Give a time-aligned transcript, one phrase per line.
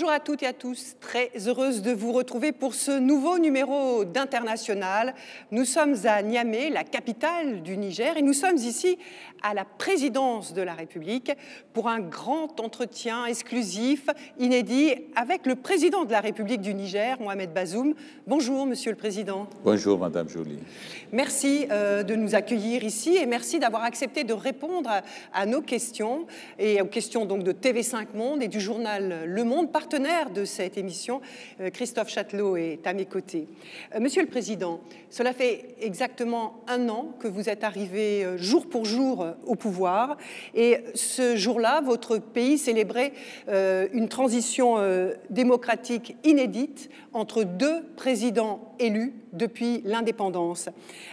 [0.00, 4.06] Bonjour à toutes et à tous, très heureuse de vous retrouver pour ce nouveau numéro
[4.06, 5.14] d'International.
[5.50, 8.96] Nous sommes à Niamey, la capitale du Niger, et nous sommes ici
[9.42, 11.32] à la présidence de la République
[11.72, 14.06] pour un grand entretien exclusif,
[14.38, 17.94] inédit, avec le président de la République du Niger, Mohamed Bazoum.
[18.26, 19.46] Bonjour, Monsieur le Président.
[19.64, 20.58] Bonjour, Madame Jolie.
[21.12, 25.60] Merci euh, de nous accueillir ici et merci d'avoir accepté de répondre à, à, nos
[25.60, 26.26] questions
[26.58, 30.76] et aux questions donc de TV5 Monde et du journal Le Monde, partenaire de cette
[30.78, 31.20] émission.
[31.60, 33.48] Euh, Christophe Châtelot est à mes côtés.
[33.94, 38.84] Euh, Monsieur le Président, cela fait exactement un an que vous êtes arrivé jour pour
[38.84, 40.16] jour au pouvoir.
[40.54, 43.12] Et ce jour-là, votre pays célébrait
[43.48, 50.68] euh, une transition euh, démocratique inédite entre deux présidents élus depuis l'indépendance.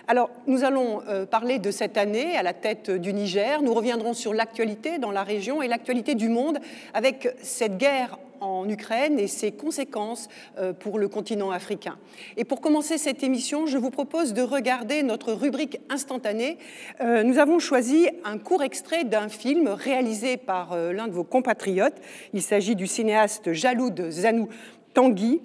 [0.07, 3.61] Alors, nous allons euh, parler de cette année à la tête du Niger.
[3.61, 6.59] Nous reviendrons sur l'actualité dans la région et l'actualité du monde
[6.93, 11.97] avec cette guerre en Ukraine et ses conséquences euh, pour le continent africain.
[12.35, 16.57] Et pour commencer cette émission, je vous propose de regarder notre rubrique instantanée.
[17.01, 21.23] Euh, nous avons choisi un court extrait d'un film réalisé par euh, l'un de vos
[21.23, 21.95] compatriotes.
[22.33, 24.49] Il s'agit du cinéaste Jaloud Zanou
[24.93, 25.41] Tanguy.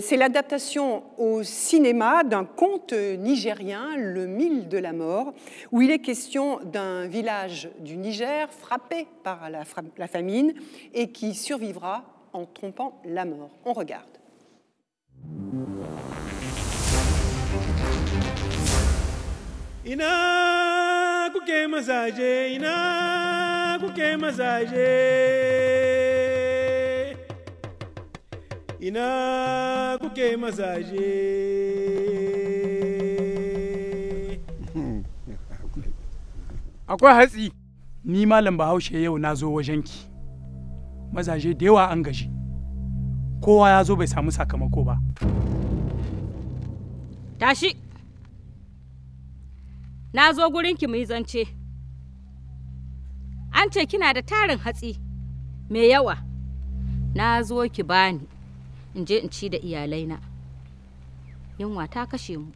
[0.00, 5.34] C'est l'adaptation au cinéma d'un conte nigérien, Le Mille de la Mort,
[5.72, 10.54] où il est question d'un village du Niger frappé par la famine
[10.94, 13.50] et qui survivra en trompant la mort.
[13.64, 14.04] On regarde.
[19.84, 24.90] ina kuke mazaje ina kuke mazaje.
[28.80, 31.10] Ina kuke mazaje.
[36.86, 37.52] Akwai hatsi.
[38.04, 40.08] Ni malam bahaushe yau na zo wajenki.
[41.12, 42.33] Mazaje da yawa an gaji
[43.44, 44.96] kowa ya zo bai samu sakamako ba.
[47.38, 47.76] Tashi.
[50.12, 51.44] Na zo gurinki mu yi zance.
[53.52, 54.96] An ce kina da tarin hatsi.
[55.68, 56.16] Mai yawa?
[57.14, 58.20] Na zo ki bani.
[58.94, 60.18] In je in ci da iyalaina.
[61.58, 62.48] Yunwa ta kashe mu.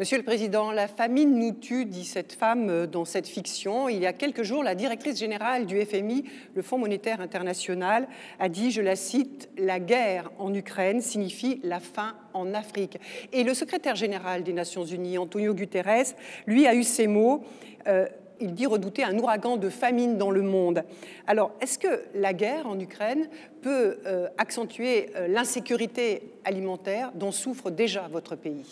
[0.00, 3.86] Monsieur le Président, la famine nous tue, dit cette femme dans cette fiction.
[3.90, 6.24] Il y a quelques jours, la directrice générale du FMI,
[6.54, 11.80] le Fonds monétaire international, a dit, je la cite, La guerre en Ukraine signifie la
[11.80, 12.96] faim en Afrique.
[13.34, 16.14] Et le secrétaire général des Nations Unies, Antonio Guterres,
[16.46, 17.44] lui a eu ces mots.
[17.86, 18.06] Euh,
[18.40, 20.82] il dit redouter un ouragan de famine dans le monde.
[21.26, 23.28] Alors, est-ce que la guerre en Ukraine
[23.60, 28.64] peut euh, accentuer euh, l'insécurité alimentaire dont souffre déjà votre pays?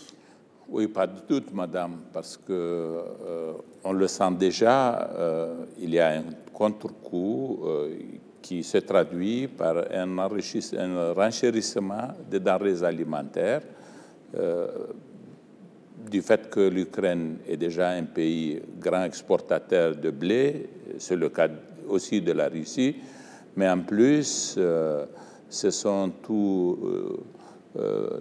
[0.70, 3.52] Oui, pas du tout, madame, parce que euh,
[3.84, 7.96] on le sent déjà, euh, il y a un contre-coup euh,
[8.42, 13.62] qui se traduit par un, un renchérissement des denrées alimentaires,
[16.10, 20.68] du fait que l'Ukraine est déjà un pays grand exportateur de blé,
[20.98, 21.48] c'est le cas
[21.88, 22.96] aussi de la Russie,
[23.56, 24.58] mais en plus,
[25.48, 26.78] ce sont tous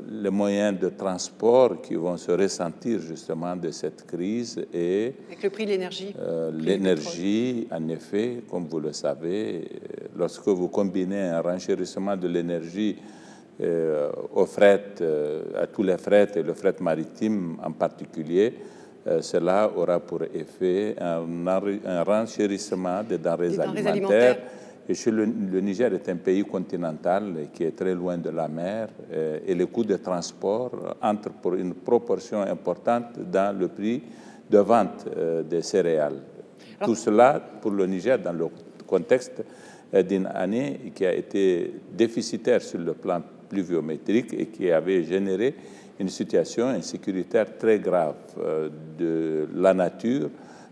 [0.09, 5.49] les moyens de transport qui vont se ressentir justement de cette crise et avec le
[5.49, 6.13] prix de l'énergie.
[6.19, 9.67] Euh, l'énergie, en effet, comme vous le savez,
[10.15, 12.95] lorsque vous combinez un renchérissement de l'énergie
[13.61, 18.53] euh, au fret, euh, à tous les frets et le fret maritime en particulier,
[19.07, 21.23] euh, cela aura pour effet un,
[21.85, 23.89] un renchérissement des denrées, Des denrées alimentaires.
[23.89, 24.37] alimentaires.
[24.87, 29.39] Le, le Niger est un pays continental qui est très loin de la mer euh,
[29.45, 34.01] et les coûts de transport entrent pour une proportion importante dans le prix
[34.49, 36.21] de vente euh, des céréales.
[36.81, 38.45] Tout cela pour le Niger dans le
[38.85, 39.43] contexte
[39.93, 45.53] euh, d'une année qui a été déficitaire sur le plan pluviométrique et qui avait généré
[45.99, 48.15] une situation insécuritaire très grave
[48.97, 50.29] de la nature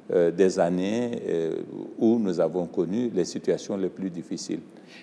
[0.10, 1.56] des années euh,
[1.98, 4.60] où nous avons connu les situations les plus difficiles.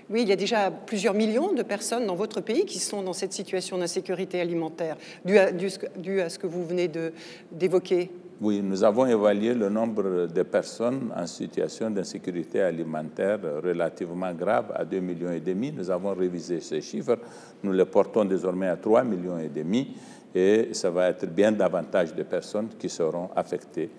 [0.08, 3.12] Oui, il y a déjà plusieurs millions de personnes dans votre pays qui sont dans
[3.12, 6.88] cette situation d'insécurité alimentaire, due à, due- due à ce que vous venez
[7.50, 8.10] d'évoquer.
[8.40, 14.84] Oui, nous avons évalué le nombre de personnes en situation d'insécurité alimentaire relativement grave à
[14.84, 15.70] 2 millions et demi.
[15.72, 17.18] Nous avons révisé ces chiffres.
[17.62, 19.94] Nous les portons désormais à 3 millions et demi
[20.34, 23.90] et ça va être bien davantage de personnes qui seront affectées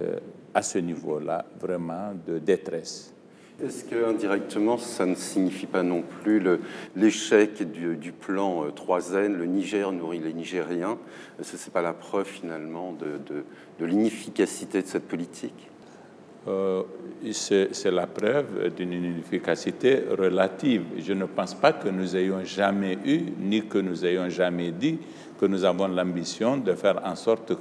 [0.00, 0.18] euh,
[0.54, 3.12] à ce niveau-là, vraiment de détresse.
[3.62, 6.42] Est-ce que indirectement, ça ne signifie pas non plus
[6.96, 10.96] l'échec du, du plan euh, 3N, le Niger nourrit les Nigériens?
[11.36, 13.44] Que ce n'est pas la preuve finalement de, de-
[13.78, 15.68] de l'inefficacité de cette politique?
[16.48, 16.84] Euh,
[17.32, 20.84] c'est la preuve d'une efficacité relative.
[20.98, 24.98] Je ne pense pas que nous ayons jamais eu, ni que nous ayons jamais dit
[25.38, 27.60] que nous avons l'ambition de faire en sorte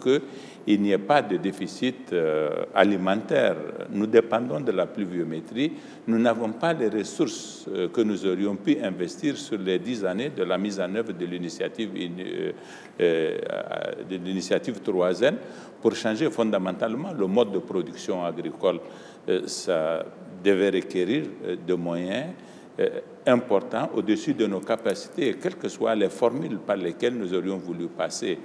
[0.69, 3.55] qu'il n'y ait pas de déficit euh, alimentaire.
[3.89, 5.71] Nous dépendons de la pluviométrie.
[6.05, 10.29] Nous n'avons pas les ressources euh, que nous aurions pu investir sur les dix années
[10.29, 11.89] de la mise en œuvre de l'initiative
[13.01, 13.37] euh,
[14.07, 15.37] de l'initiative Troisième
[15.81, 18.79] pour changer fondamentalement le mode de production agricole.
[19.47, 20.05] ça
[20.43, 21.23] devait requérir
[21.67, 22.27] de moyens
[22.79, 27.57] euh, important au-dessus de nos capacités, quelles que soient les formules par lesquelles nous aurions
[27.57, 28.39] voulu passer.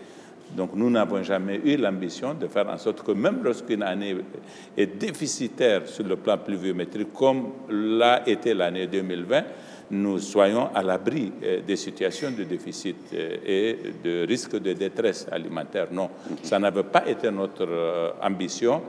[0.57, 4.17] Donc nous n'avons jamais eu l'ambition de faire en sorte que même lorsqu'une année
[4.77, 9.43] est déficitaire sur le plan pluviométrique, comme l'a été l'année 2020,
[9.91, 15.27] nous soyons à l'abri euh, des situations de déficit euh, et de risque de détresse
[15.31, 15.89] alimentaire.
[15.93, 16.09] Non,
[16.43, 18.83] ça n'avait pas été notre ambition.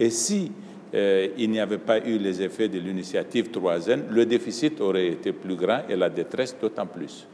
[0.00, 0.50] Et si
[0.94, 5.32] euh, il n'y avait pas eu les effets de l'initiative troisième, le déficit aurait été
[5.32, 7.26] plus grand et la détresse d'autant plus.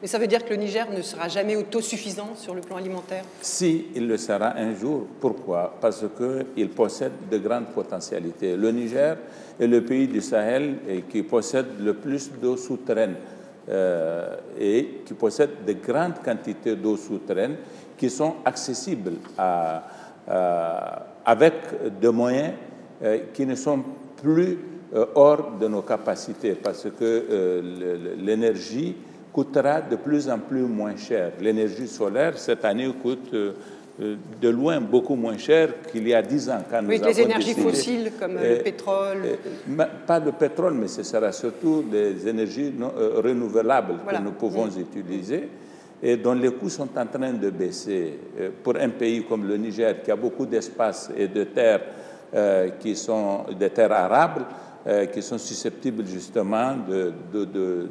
[0.00, 3.24] Mais ça veut dire que le Niger ne sera jamais autosuffisant sur le plan alimentaire
[3.40, 5.06] Si, il le sera un jour.
[5.20, 5.74] Pourquoi?
[5.80, 8.56] Parce qu'il possède de grandes potentialités.
[8.56, 9.16] Le Niger
[9.60, 10.76] est le pays du Sahel
[11.10, 13.14] qui possède le plus d'eau souterraine
[13.68, 17.54] euh, et qui possède de grandes quantités d'eau souterraine
[17.96, 19.12] qui sont accessibles
[21.24, 21.54] avec
[22.00, 22.54] des moyens
[23.04, 23.82] euh, qui ne sont
[24.20, 24.58] plus
[24.94, 27.62] euh, hors de nos capacités parce que
[28.18, 28.96] l'énergie
[29.32, 31.32] coûtera de plus en plus moins cher.
[31.40, 36.62] L'énergie solaire, cette année, coûte de loin beaucoup moins cher qu'il y a dix ans.
[36.70, 39.22] Quand oui, les énergies fossiles comme le pétrole.
[40.06, 42.72] pas le pétrole, mais ce sera surtout des énergies
[43.16, 45.48] renouvelables que nous pouvons utiliser
[46.02, 48.18] et dont les coûts sont en train de baisser.
[48.62, 51.80] Pour un pays comme le Niger, qui a beaucoup d'espace et de terres
[52.34, 54.46] euh, qui sont des terres arables,
[54.86, 57.88] euh, qui sont susceptibles justement de, de, de,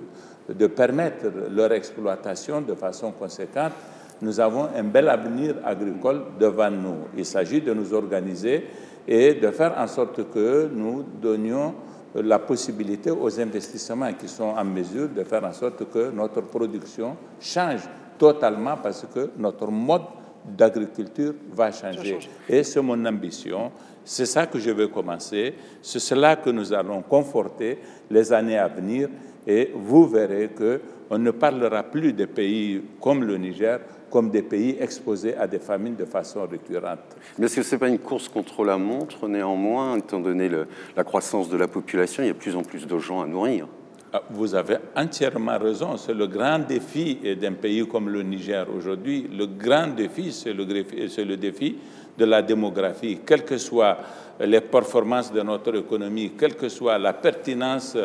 [0.67, 3.73] permettre leur exploitation de façon conséquente,
[4.21, 6.97] nous avons un bel avenir agricole devant nous.
[7.17, 8.65] Il s'agit de nous organiser
[9.07, 11.73] et de faire en sorte que nous donnions
[12.15, 17.15] la possibilité aux investissements qui sont en mesure de faire en sorte que notre production
[17.39, 17.81] change
[18.17, 20.03] totalement parce que notre mode
[20.45, 22.19] d'agriculture va changer.
[22.49, 23.71] Et c'est mon ambition.
[24.03, 25.53] C'est ça que je veux commencer.
[25.81, 29.09] C'est cela que nous allons conforter les années à venir.
[29.47, 33.79] Et vous verrez que on ne parlera plus des pays comme le Niger
[34.11, 36.99] comme des pays exposés à des famines de façon récurrente.
[37.39, 40.49] Mais est-ce que ce n'est pas une course contre la montre Néanmoins, étant donné
[40.95, 43.25] la croissance de la population, il y a de plus en plus de gens à
[43.25, 43.67] nourrir?
[44.13, 45.95] Ah, vous avez entièrement raison.
[45.95, 49.29] C'est le grand défi d'un pays comme le Niger aujourd'hui.
[49.33, 51.77] Le grand défi, c'est le, le, défi
[52.17, 53.19] de la démographie.
[53.25, 53.97] Quelles que soient
[54.41, 57.95] les performances de notre économie, quelle que soit la pertinence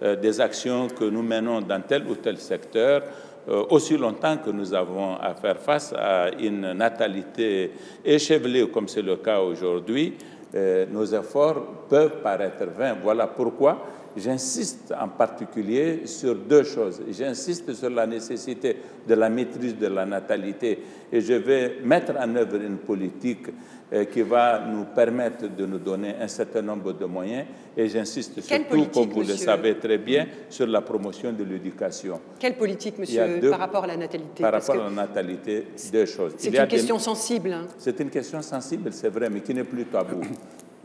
[0.00, 3.02] des actions que nous menons dans tel ou tel secteur,
[3.48, 7.72] euh, aussi longtemps que nous avons à faire face à une natalité
[8.04, 10.14] échevelée comme c'est le cas aujourd'hui,
[10.54, 12.96] euh, nos efforts peuvent paraître vains.
[13.02, 13.82] Voilà pourquoi
[14.16, 17.00] J'insiste en particulier sur deux choses.
[17.10, 18.76] J'insiste sur la nécessité
[19.06, 20.78] de la maîtrise de la natalité
[21.12, 23.46] et je vais mettre en œuvre une politique
[23.92, 27.44] euh, qui va nous permettre de nous donner un certain nombre de moyens
[27.76, 32.20] et j'insiste surtout, comme vous le savez très bien, sur la promotion de l'éducation.
[32.38, 34.42] Quelle politique, monsieur, par rapport à la natalité?
[34.42, 36.34] Par rapport à la natalité, deux choses.
[36.36, 37.52] C'est une question sensible.
[37.52, 37.66] Hein.
[37.78, 40.20] C'est une question sensible, c'est vrai, mais qui n'est plus tabou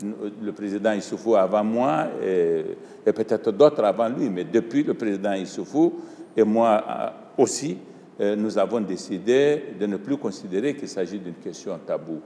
[0.02, 2.64] le président Issoufou avant moi et,
[3.12, 5.94] peut-être d'autres avant lui, mais depuis le président Issoufou
[6.36, 7.78] et moi euh, aussi,
[8.20, 12.20] euh, nous avons décidé de ne plus considérer qu'il s'agit d'une question taboue.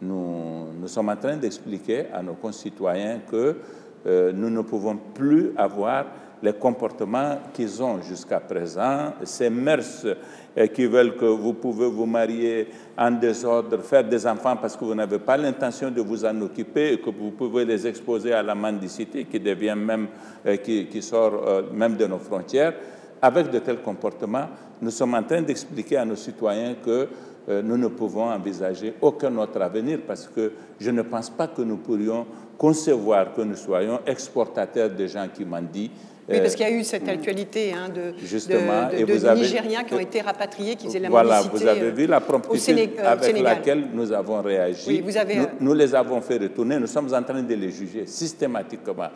[0.00, 3.56] Nous, sommes en train d'expliquer à nos concitoyens que
[4.04, 6.06] euh, nous ne pouvons plus avoir
[6.42, 12.04] les comportements qu'ils ont jusqu'à présent, ces mœurs euh, qui veulent que vous pouvez vous
[12.04, 12.66] marier
[12.98, 16.94] en désordre, faire des enfants parce que vous n'avez pas l'intention de vous en occuper
[16.94, 20.08] et que vous pouvez les exposer à la mendicité qui devient même,
[20.44, 22.74] euh, qui, sort euh, même de nos frontières.
[23.20, 24.48] Avec de tels comportements,
[24.80, 27.08] nous sommes en train d'expliquer à nos citoyens que
[27.48, 31.76] nous ne pouvons envisager aucun autre avenir parce que je ne pense pas que nous
[31.76, 32.24] pourrions
[32.56, 35.90] concevoir que nous soyons exportateurs de gens qui mendient
[36.28, 39.94] oui, parce qu'il y a eu cette actualité hein, de, Justement, de, de, Nigériens qui
[39.94, 43.88] ont été rapatriés, qui faisaient la Voilà, vous avez vu la promptitude euh, avec laquelle
[43.92, 44.84] nous avons réagi.
[44.86, 45.36] Oui, vous avez...
[45.36, 49.08] nous, nous, les avons fait retourner, nous sommes en train de les juger systématiquement.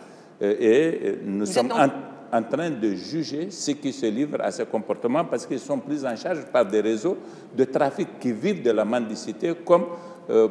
[0.42, 5.24] Euh, et nous sommes en, train de juger ceux qui se livrent à ces comportements
[5.24, 7.16] parce qu'ils sont pris en charge par des réseaux
[7.56, 9.86] de trafic qui vivent de la mendicité comme,
[10.28, 10.48] euh,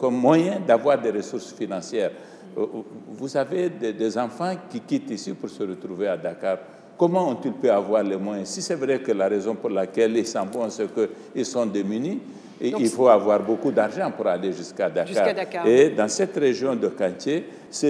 [0.00, 2.12] comme moyen d'avoir des ressources financières.
[2.58, 2.66] Euh,
[3.12, 6.58] vous avez des, des enfants qui quittent ici pour se retrouver à Dakar.
[6.96, 8.48] Comment ont-ils pu avoir les moyens?
[8.48, 12.20] Si c'est vrai que la raison pour laquelle ils s'en vont, c'est qu'ils sont démunis,
[12.60, 15.64] et Donc, il faut avoir beaucoup d'argent pour aller jusqu'à Dakar.
[15.64, 17.86] Et dans cette région de Kantier, se,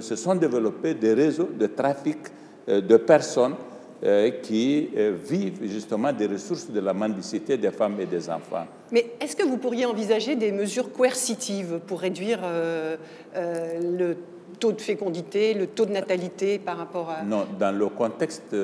[0.00, 2.18] se sont développés des réseaux de trafic
[2.68, 3.69] euh, de personnes euh,
[4.42, 8.66] qui euh, vivent justement des ressources de la mendicité des femmes et des enfants.
[8.92, 12.96] Mais est-ce que vous pourriez envisager des mesures coercitives pour réduire euh,
[13.36, 14.16] euh, le
[14.58, 17.22] taux de fécondité, le taux de natalité par rapport à...
[17.22, 18.54] Non, dans le contexte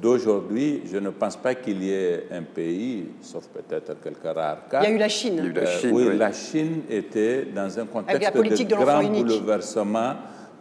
[0.00, 4.82] d'aujourd'hui, je ne pense pas qu'il y ait un pays, sauf peut-être quelques rares cas.
[4.82, 5.42] Il y a eu la Chine.
[5.44, 6.16] Eu la Euh, Chine, oui, oui.
[6.16, 9.26] la Chine était dans un contexte la politique de grand unique.
[9.26, 10.14] bouleversement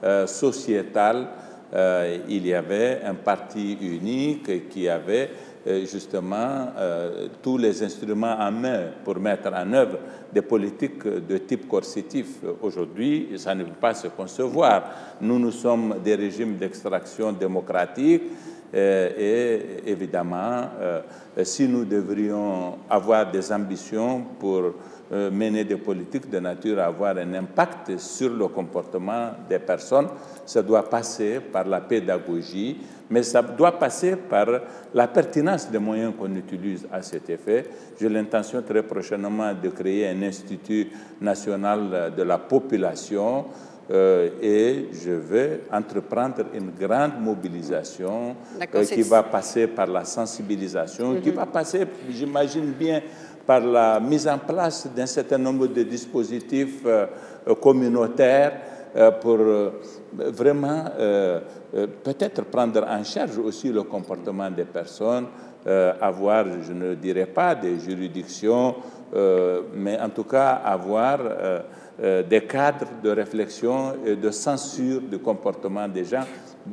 [0.04, 1.28] euh, sociétal.
[1.74, 5.32] Euh, il y avait un parti unique qui avait
[5.66, 9.98] euh, justement euh, tous les instruments en main pour mettre en œuvre
[10.32, 12.28] des politiques de type coercitif.
[12.62, 14.84] Aujourd'hui, ça ne peut pas se concevoir.
[15.22, 18.24] Nous, nous sommes des régimes d'extraction démocratique
[18.76, 20.64] et évidemment,
[21.44, 24.74] si nous devrions avoir des ambitions pour
[25.14, 30.08] euh, mener des politiques de nature à avoir un impact sur le comportement des personnes,
[30.44, 32.78] ça doit passer par la pédagogie,
[33.12, 34.48] mais ça doit passer par
[34.92, 37.66] la pertinence des moyens qu'on utilise à cet effet.
[38.00, 40.90] J'ai l'intention très prochainement de créer un institut
[41.22, 43.46] national de la population
[43.92, 48.34] euh, et je vais entreprendre une grande mobilisation
[48.74, 53.02] euh, qui va passer par la sensibilisation, qui va passer, j'imagine bien,
[53.46, 57.06] par la mise en place d'un certain nombre de dispositifs euh,
[57.48, 58.54] euh, communautaires
[58.96, 59.40] euh, pour
[60.32, 60.86] vraiment
[62.04, 65.26] peut-être prendre en charge aussi le comportement des personnes,
[66.00, 68.76] avoir, je ne dirais pas des juridictions,
[69.74, 71.18] mais en tout cas avoir
[72.00, 76.26] des cadres de réflexion et de censure du comportement des gens.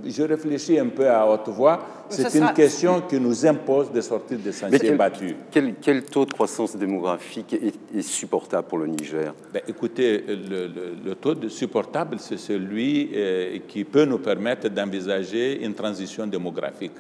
[0.05, 1.81] Je réfléchis un peu à haute voix.
[2.09, 5.35] C'est une sera- question qui nous impose de sortir des sentiers quel, battus.
[5.51, 9.35] quel- quel taux de croissance démographique est, est supportable pour le Niger?
[9.53, 14.69] Ben, écoutez, le, le- le taux de supportable, c'est celui euh, qui peut nous permettre
[14.69, 16.95] d'envisager une transition démographique.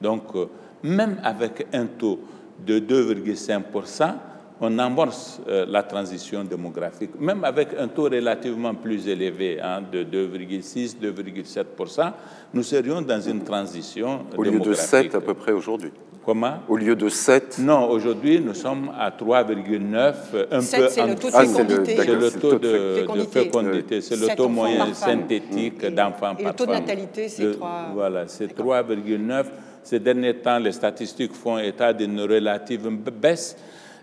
[0.00, 0.46] Donc, euh,
[0.84, 2.20] même avec un taux
[2.64, 4.14] de 2,5%,
[4.60, 7.10] on amorce euh, la transition démographique.
[7.20, 12.12] Même avec un taux relativement plus élevé, hein, de 2,6, 2,7%,
[12.54, 14.86] nous serions dans une transition Au lieu de démographique.
[15.12, 15.90] 7 à peu près aujourd'hui.
[16.24, 16.54] Comment?
[16.68, 20.14] Au lieu de 7, Non, aujourd'hui, nous sommes à 3,9,
[20.50, 21.96] un Sept, peu c'est en le taux de c'est le- fécondité.
[21.96, 24.00] c'est le c'est le taux de fécondité.
[24.00, 25.20] c'est le taux moyen par femme.
[25.20, 26.80] synthétique Et- d'enfants et par le taux de femme.
[26.80, 29.46] natalité, c'est Le- trois- Voilà, c'est 3,9.
[29.84, 33.56] Ces derniers temps, les statistiques font état d'une relative baisse.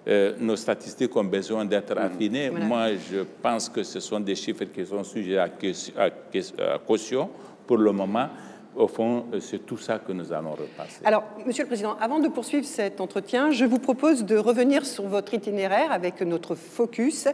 [0.07, 2.49] Euh, nos statistiques ont besoin d'être affinées.
[2.49, 2.65] Voilà.
[2.65, 5.49] Moi, je pense que ce sont des chiffres qui sont sujets à,
[6.85, 7.29] caution
[7.65, 8.27] pour le moment.
[8.75, 10.99] Au fond, euh, c'est tout ça que nous allons repasser.
[11.05, 15.03] Alors, Monsieur le Président, avant de poursuivre cet entretien, je vous propose de revenir sur
[15.07, 17.27] votre itinéraire avec notre focus.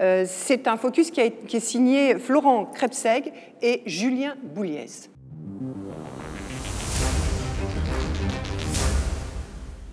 [0.00, 5.08] Euh, C'est un focus qui, a- qui est signé Florent Krebseg et Julien Bouliès.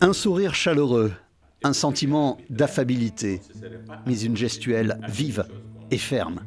[0.02, 1.12] Un sourire chaleureux,
[1.64, 3.42] un sentiment d'affabilité,
[4.06, 5.46] mais une gestuelle vive
[5.92, 6.42] et ferme.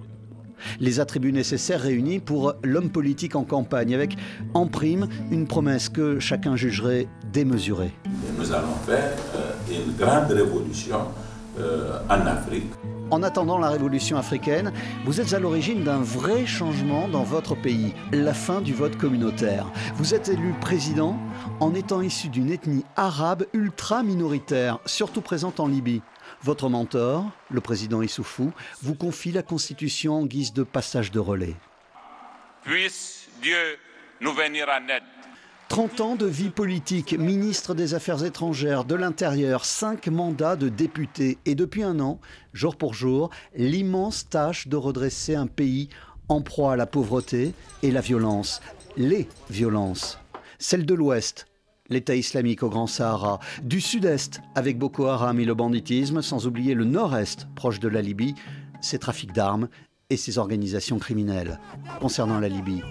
[0.81, 4.17] Les attributs nécessaires réunis pour l'homme politique en campagne, avec
[4.55, 7.93] en prime une promesse que chacun jugerait démesurée.
[8.39, 11.01] Nous allons faire euh, une grande révolution
[11.59, 12.71] euh, en Afrique.
[13.13, 14.73] En attendant la révolution africaine,
[15.05, 19.67] vous êtes à l'origine d'un vrai changement dans votre pays, la fin du vote communautaire.
[19.97, 21.19] Vous êtes élu président
[21.61, 26.01] en étant issu d'une ethnie arabe ultra minoritaire, surtout présente en Libye.
[26.43, 28.51] Votre mentor, le président Issoufou,
[28.81, 31.57] vous confie la constitution en guise de passage de relais.
[32.65, 33.79] Puisse Dieu
[34.23, 35.22] nous venir en aide.
[35.73, 41.39] 30 ans de vie politique, ministre des Affaires étrangères, de l'Intérieur, 5 mandats de député
[41.47, 42.21] et depuis un an,
[42.53, 45.89] jour pour jour, l'immense tâche de redresser un pays
[46.29, 48.61] en proie à la pauvreté et la violence.
[48.99, 50.19] Les violences.
[50.59, 51.47] Celle de l'Ouest,
[51.89, 56.75] l'État islamique au Grand Sahara, du Sud-Est avec Boko Haram et le banditisme, sans oublier
[56.75, 58.35] le Nord-Est proche de la Libye,
[58.83, 59.71] ses trafics d'armes
[60.11, 61.59] et ses organisations criminelles.
[61.99, 62.83] Concernant la Libye,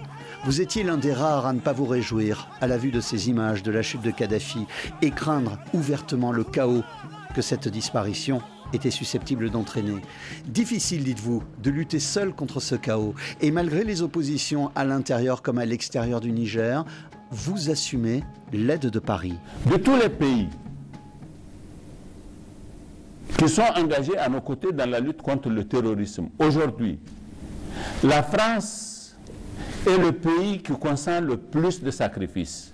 [0.44, 3.28] vous étiez l'un des rares à ne pas vous réjouir à la vue de ces
[3.28, 4.66] images de la chute de Kadhafi
[5.00, 6.82] et craindre ouvertement le chaos
[7.34, 10.00] que cette disparition était susceptible d'entraîner.
[10.46, 13.14] Difficile, dites-vous, de lutter seul contre ce chaos.
[13.40, 16.84] Et malgré les oppositions à l'intérieur comme à l'extérieur du Niger,
[17.30, 19.34] vous assumez l'aide de Paris.
[19.70, 20.48] de tous les pays
[23.38, 26.28] qui sont engagés à nos côtés dans la lutte contre le terrorisme.
[26.38, 26.98] Aujourd'hui,
[28.02, 28.91] la France
[29.86, 32.72] est le pays qui consent le plus de sacrifices.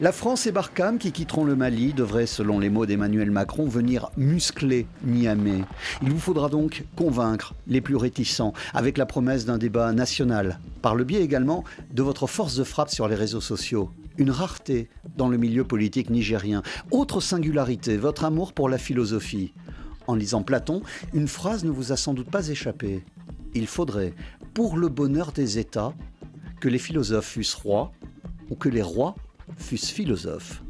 [0.00, 4.10] La France et Barkham, qui quitteront le Mali, devraient, selon les mots d'Emmanuel Macron, venir
[4.16, 5.62] muscler Niamey.
[6.02, 10.94] Il vous faudra donc convaincre les plus réticents, avec la promesse d'un débat national, par
[10.94, 13.90] le biais également de votre force de frappe sur les réseaux sociaux.
[14.16, 16.62] Une rareté dans le milieu politique nigérien.
[16.90, 19.52] Autre singularité, votre amour pour la philosophie.
[20.06, 20.80] En lisant Platon,
[21.12, 23.04] une phrase ne vous a sans doute pas échappé.
[23.52, 24.14] Il faudrait,
[24.54, 25.92] pour le bonheur des États,
[26.60, 27.90] que les philosophes fussent rois
[28.50, 29.14] ou que les rois
[29.56, 30.62] fussent philosophes.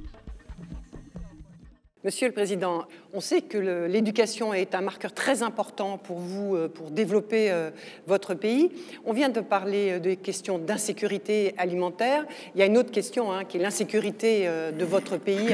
[2.05, 6.69] Monsieur le Président, on sait que l'éducation est un marqueur très important pour vous, euh,
[6.69, 7.71] pour développer euh,
[8.07, 8.71] votre pays.
[9.05, 12.25] On vient de parler euh, des questions d'insécurité alimentaire.
[12.55, 15.49] Il y a une autre question hein, qui est l'insécurité de votre pays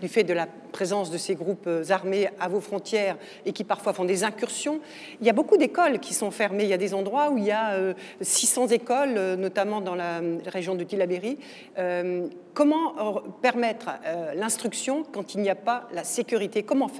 [0.00, 3.92] du fait de la présence de ces groupes armés à vos frontières et qui parfois
[3.92, 4.80] font des incursions.
[5.20, 6.64] Il y a beaucoup d'écoles qui sont fermées.
[6.64, 10.20] Il y a des endroits où il y a euh, 600 écoles, notamment dans la
[10.46, 11.38] région de Tillabéri.
[11.78, 12.94] Euh, comment
[13.42, 13.90] permettre
[14.34, 16.62] l'instruction quand il n'y a pas la sécurité?
[16.62, 16.99] Comment faire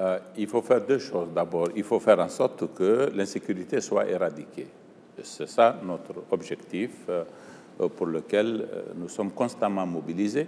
[0.00, 1.28] Euh, il faut faire deux choses.
[1.34, 4.66] D'abord, il faut faire en sorte que l'insécurité soit éradiquée.
[5.22, 7.24] C'est ça notre objectif euh,
[7.88, 10.46] pour lequel euh, nous sommes constamment mobilisés.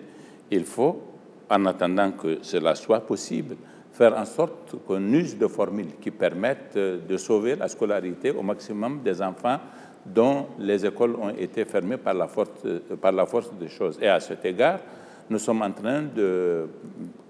[0.51, 1.03] Il faut,
[1.51, 3.57] en attendant que cela soit possible,
[3.95, 8.43] faire en sorte qu'on use de formules qui permettent euh, de sauver la scolarité au
[8.43, 9.59] maximum des enfants
[10.05, 13.99] dont les écoles ont été fermées par la force, euh, par la force des choses.
[14.03, 14.81] Et à cet égard,
[15.31, 16.67] nous sommes en train de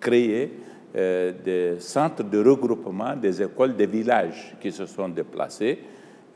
[0.01, 0.53] créer
[0.97, 5.79] euh, des centres de regroupement des écoles des villages qui se sont déplacés.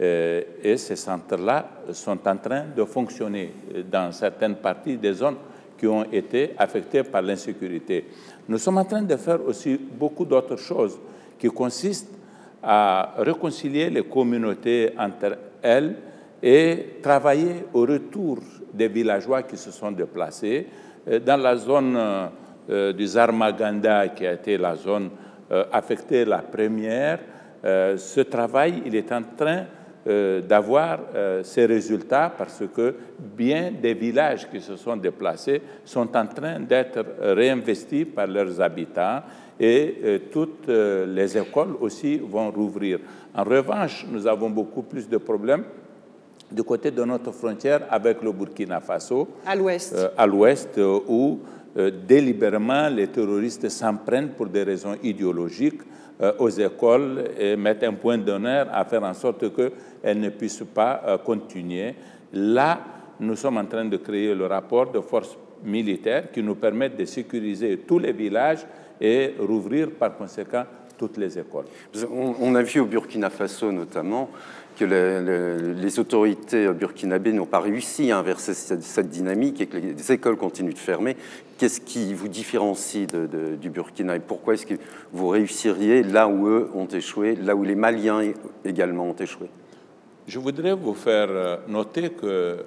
[0.00, 3.53] Euh, et ces centres-là sont en train de fonctionner
[3.91, 5.37] dans certaines parties des zones
[5.77, 8.04] qui ont été affectées par l'insécurité.
[8.49, 10.99] Nous sommes en train de faire aussi beaucoup d'autres choses
[11.39, 12.15] qui consistent
[12.63, 15.97] à réconcilier les communautés entre elles
[16.43, 18.39] et travailler au retour
[18.73, 20.67] des villageois qui se sont déplacés
[21.09, 21.97] Euh, dans la zone
[22.71, 25.11] euh, du Zarmaganda, qui a été la zone
[25.50, 27.19] euh, affectée la première.
[27.65, 29.65] Euh, ce travail, il est en train
[30.49, 31.00] d'avoir
[31.43, 37.04] ses résultats parce que bien des villages qui se sont déplacés sont en train d'être
[37.21, 39.21] réinvestis par leurs habitants
[39.61, 43.00] et toutes les écoles aussi vont rouvrir.
[43.35, 45.65] En revanche, nous avons beaucoup plus de problèmes
[46.50, 51.00] du côté de notre frontière avec le Burkina Faso, à l'ouest euh, à l'ouest, euh,
[51.07, 55.82] où euh, délibérément les terroristes s'en prennent pour des raisons idéologiques
[56.21, 60.64] euh, aux écoles et mettent un point d'honneur à faire en sorte qu'elles ne puissent
[60.75, 61.95] pas euh, continuer.
[62.32, 62.80] Là,
[63.21, 67.04] nous sommes en train de créer le rapport de forces militaires qui nous permettent de
[67.04, 68.67] sécuriser tous les villages
[69.00, 70.64] et rouvrir par conséquent
[70.97, 71.67] toutes les écoles.
[72.10, 74.28] On a vu au Burkina Faso notamment
[74.78, 79.76] que les, les- les autorités burkinabées n'ont pas réussi à inverser cette, dynamique et que
[79.76, 81.17] les, les écoles continuent de fermer.
[81.58, 83.06] Qu'est-ce qui vous différencie
[83.60, 84.75] du Burkina et pourquoi est-ce que
[85.12, 88.21] vous réussiriez là où eux ont échoué, là où les Maliens
[88.64, 89.49] également ont échoué?
[90.26, 92.58] Je voudrais vous faire euh, noter que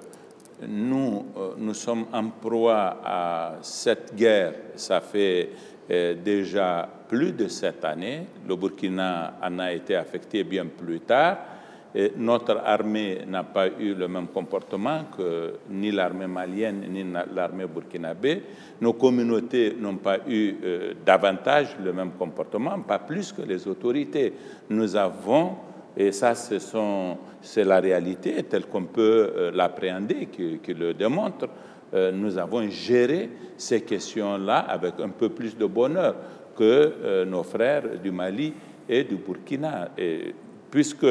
[0.68, 4.54] nous, euh, nous sommes en proie à cette guerre.
[4.74, 5.50] Ça fait
[5.90, 8.26] euh, déjà plus de sept années.
[8.48, 11.38] Le Burkina en a été affecté bien plus tard.
[12.16, 18.42] Notre armée n'a pas eu le même comportement que ni l'armée malienne ni l'armée burkinabé.
[18.80, 24.32] Nos communautés n'ont pas eu euh, davantage le même comportement, pas plus que les autorités.
[24.70, 25.56] Nous avons
[25.94, 31.46] et ça, c'est la réalité telle qu'on peut euh, l'appréhender, qui, le démontre.
[31.92, 33.28] Euh, nous avons géré
[33.58, 36.14] ces questions-là avec un peu plus de bonheur
[36.56, 38.54] que nos frères du Mali
[38.88, 39.88] et du Burkina.
[40.72, 41.06] Puisque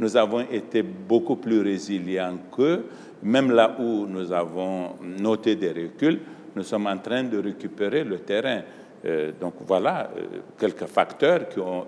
[0.00, 2.86] nous avons été beaucoup plus résilients qu'eux,
[3.22, 6.18] même là où nous avons noté des reculs,
[6.56, 8.62] nous sommes en train de récupérer le terrain.
[9.04, 11.42] Euh, donc voilà euh, quelques facteurs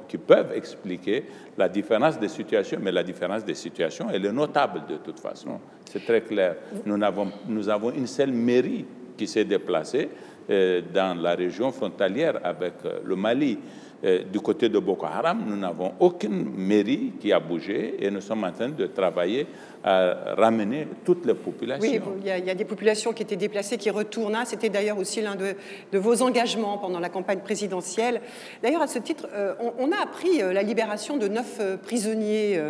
[0.06, 1.24] qui, peuvent expliquer
[1.56, 5.60] la différence des situations, mais la différence des situations, elle est notable de toute façon.
[5.90, 6.56] C'est très clair.
[6.84, 8.84] Nous avons, une seule mairie
[9.16, 10.10] qui s'est déplacée
[10.50, 13.58] euh, dans la région frontalière avec le Mali.
[14.04, 18.20] Euh, du côté de Boko Haram, nous n'avons aucune mairie qui a bougé et nous
[18.20, 19.46] sommes en train de travailler
[19.82, 21.90] à ramener toutes les populations.
[21.90, 24.34] Oui, il y, a, des populations qui étaient déplacées, qui retournent.
[24.34, 25.54] Ah, C'était d'ailleurs aussi l'un de,
[25.98, 28.20] vos engagements pendant la campagne présidentielle.
[28.62, 32.60] D'ailleurs, à ce titre, euh, on, a appris euh, la libération de neuf prisonniers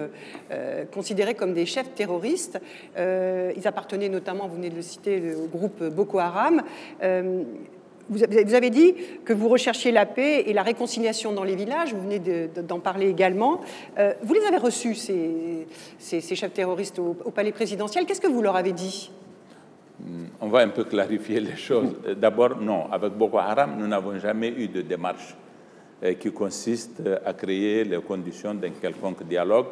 [0.93, 2.61] considérés comme des chefs terroristes.
[2.97, 6.63] Ils appartenaient notamment, vous venez de le citer, au groupe Boko Haram.
[8.09, 12.03] Vous avez dit que vous recherchiez la paix et la réconciliation dans les villages, vous
[12.03, 13.61] venez de- de- d'en parler également.
[13.99, 15.67] Euh, vous les avez reçus, ces,
[16.35, 18.05] chefs terroristes, au, au palais présidentiel.
[18.07, 19.11] Qu'est-ce que vous leur avez dit?
[20.41, 21.95] On va un peu clarifier les choses.
[22.07, 25.35] Euh, D'abord, non, avec Boko Haram, nous n'avons jamais eu de démarche
[26.03, 29.67] euh, qui consiste à créer les conditions d'un quelconque dialogue,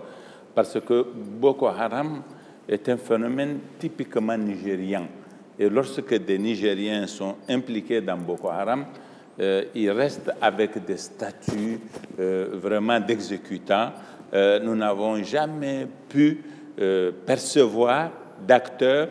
[0.54, 2.22] parce que Boko Haram
[2.68, 5.06] est un phénomène typiquement nigérian.
[5.62, 8.84] Et lorsque des Nigériens sont impliqués dans Boko Haram,
[9.38, 11.78] euh, ils restent avec des statuts
[12.18, 13.92] euh, vraiment d'exécutants.
[14.34, 16.42] Euh, nous n'avons jamais pu
[17.26, 18.10] percevoir
[18.44, 19.08] d'acteurs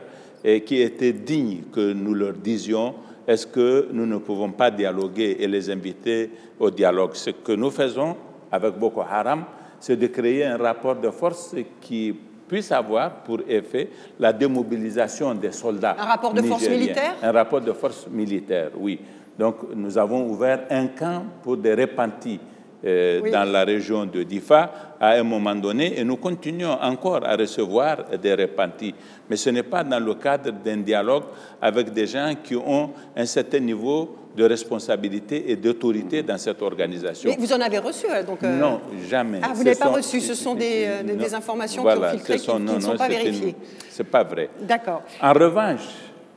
[0.66, 2.96] qui étaient dignes que nous leur disions
[3.28, 7.12] est-ce que nous ne pouvons pas dialoguer et les inviter au dialogue?
[7.14, 8.18] Ce que nous faisons
[8.52, 9.46] avec Boko Haram,
[9.80, 12.16] c'est de créer un rapport de force qui
[12.52, 13.88] puisse avoir pour effet
[14.20, 15.96] la démobilisation des soldats.
[15.98, 16.80] Un rapport de force nigériens.
[16.82, 19.00] militaire Un rapport de force militaire, oui.
[19.40, 22.42] Donc nous avons ouvert un camp pour des repentis
[22.84, 23.32] euh, Oui.
[23.32, 27.98] dans la région de Difa à un moment donné et nous continuons encore à recevoir
[28.22, 28.94] des repentis.
[29.30, 31.24] Mais ce n'est pas dans le cadre d'un dialogue
[31.62, 37.30] avec des gens qui ont un certain niveau de responsabilité et d'autorité dans cette organisation.
[37.30, 38.44] Mais vous en avez reçu, euh, donc.
[38.44, 39.40] euh, Non, jamais.
[39.44, 42.18] Ah, vous Ce n'avez pas reçu, ce sont des, euh, des- informations Voilà, qui ont
[42.18, 43.56] filtré, ce qui, sont- qui non, ne sont non, pas vérifiées.
[43.90, 44.50] C'est pas vrai.
[44.62, 45.04] D'accord.
[45.22, 45.82] En revanche,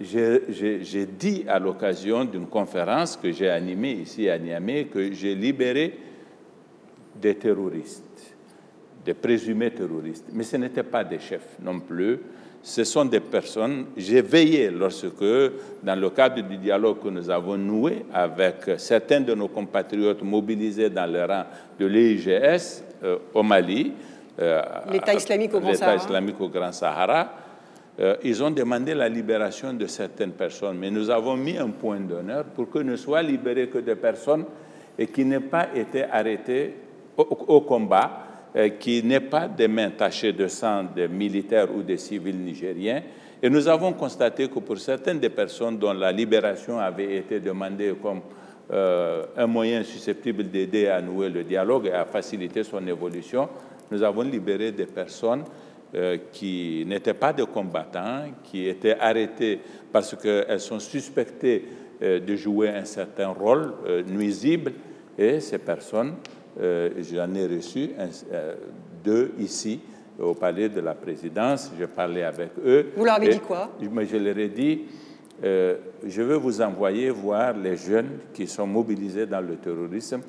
[0.00, 5.96] j'ai dit à l'occasion d'une conférence que j'ai animée ici à Niamey que j'ai libéré
[7.20, 8.35] des terroristes,
[9.04, 10.26] des présumés terroristes.
[10.33, 12.18] Mais ce n'étaient pas des chefs non plus.
[12.66, 13.88] Ce sont des personnes.
[13.94, 15.07] J'ai veillé lorsque,
[15.83, 20.88] dans le cadre du dialogue que nous avons noué avec certains de nos compatriotes mobilisés
[20.88, 21.44] dans le rang
[21.79, 23.92] de l'EIGS euh, au Mali,
[24.40, 25.96] euh, L'État islamique au Grand Sahara.
[25.96, 27.35] islamique au Grand Sahara,
[28.00, 32.00] euh, ils ont demandé la libération de certaines personnes, mais nous avons mis un point
[32.00, 34.46] d'honneur pour que ne soient libérées que des personnes
[34.98, 36.77] et qui n'aient pas été arrêtées
[37.14, 38.24] au, au combat,
[38.78, 43.02] qui n'aient pas des mains tachées de sang des militaires ou des civils nigériens.
[43.42, 47.94] Et nous avons constaté que pour certaines des personnes dont la libération avait été demandée
[48.00, 48.20] comme
[48.72, 53.48] euh, un moyen susceptible d'aider à nouer le dialogue et à faciliter son évolution,
[53.90, 55.44] nous avons libéré des personnes
[55.94, 59.60] euh, qui n'étaient pas des combattants, qui étaient arrêtés
[59.92, 61.64] parce qu'elles sont suspectées
[62.02, 64.72] euh, de jouer un certain rôle euh, nuisible.
[65.18, 68.54] Et ces personnes, euh, j'en ai reçu un- euh,
[69.04, 69.80] deux ici
[70.18, 71.72] au palais de la présidence.
[71.78, 72.86] J'ai parlé avec eux.
[72.96, 73.70] Vous leur avez dit quoi?
[73.92, 74.82] mais je leur ai dit,
[75.42, 80.20] euh, je veux vous envoyer voir les jeunes qui sont mobilisés dans le terrorisme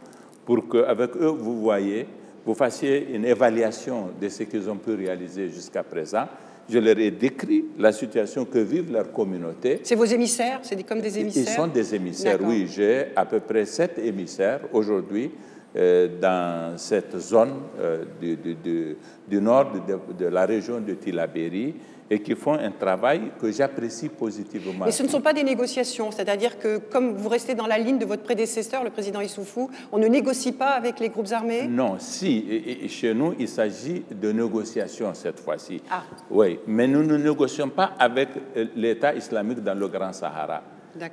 [0.45, 2.07] pour qu'avec eux, vous voyez,
[2.45, 6.27] vous fassiez une évaluation de ce qu'ils ont pu réaliser jusqu'à présent.
[6.67, 9.81] Je leur ai décrit la situation que vivent leurs communautés.
[9.83, 10.59] C'est vos émissaires?
[10.63, 11.43] C'est comme des émissaires?
[11.47, 12.67] Ils sont des émissaires, oui.
[12.67, 18.97] J'ai à peu près sept émissaires aujourd'hui euh, dans cette zone euh, du, du- du-
[19.27, 21.75] du nord de, de la région de Tilaberi
[22.09, 24.85] et qui font un travail que j'apprécie positivement.
[24.85, 27.97] Mais ce ne sont pas des négociations, c'est-à-dire que comme vous restez dans la ligne
[27.97, 31.67] de votre prédécesseur, le président Issoufou, on ne négocie pas avec les groupes armés?
[31.67, 35.81] Non, si, et- chez nous, il s'agit de négociations cette fois-ci.
[35.89, 36.03] Ah.
[36.29, 40.61] Oui, mais nous ne négocions pas avec euh, l'État islamique dans le Grand Sahara,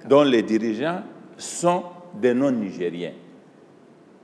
[0.08, 1.00] dont les dirigeants
[1.38, 1.84] sont
[2.20, 3.12] des non-nigériens.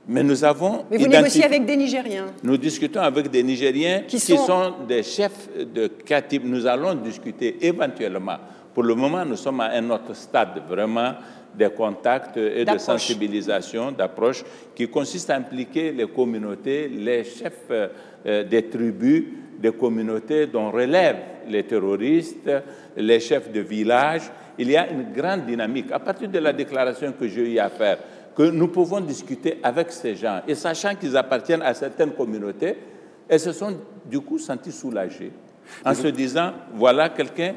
[0.09, 2.25] Mais nous avons Mais vous négociez avec des Nigériens.
[2.43, 4.73] Nous discutons avec des Nigériens Qui qui, sont- sont...
[4.87, 6.43] des chefs de Katib.
[6.45, 8.37] Nous allons discuter éventuellement.
[8.73, 11.13] Pour le moment, nous sommes à un autre stade, vraiment,
[11.55, 14.43] des contacts et de sensibilisation, d'approche,
[14.73, 17.87] qui consiste à impliquer les communautés, les chefs euh,
[18.25, 19.25] euh, des tribus,
[19.59, 21.17] des communautés dont relèvent
[21.47, 22.49] les terroristes,
[22.97, 24.23] les chefs de village.
[24.57, 25.91] Il y a une grande dynamique.
[25.91, 27.97] À partir de la déclaration que j'ai eu à faire,
[28.35, 32.77] que nous pouvons discuter avec ces gens, et sachant qu'ils appartiennent à certaines communautés,
[33.27, 35.31] elles se sont du coup senties soulagées,
[35.85, 37.53] en se disant, voilà quelqu'un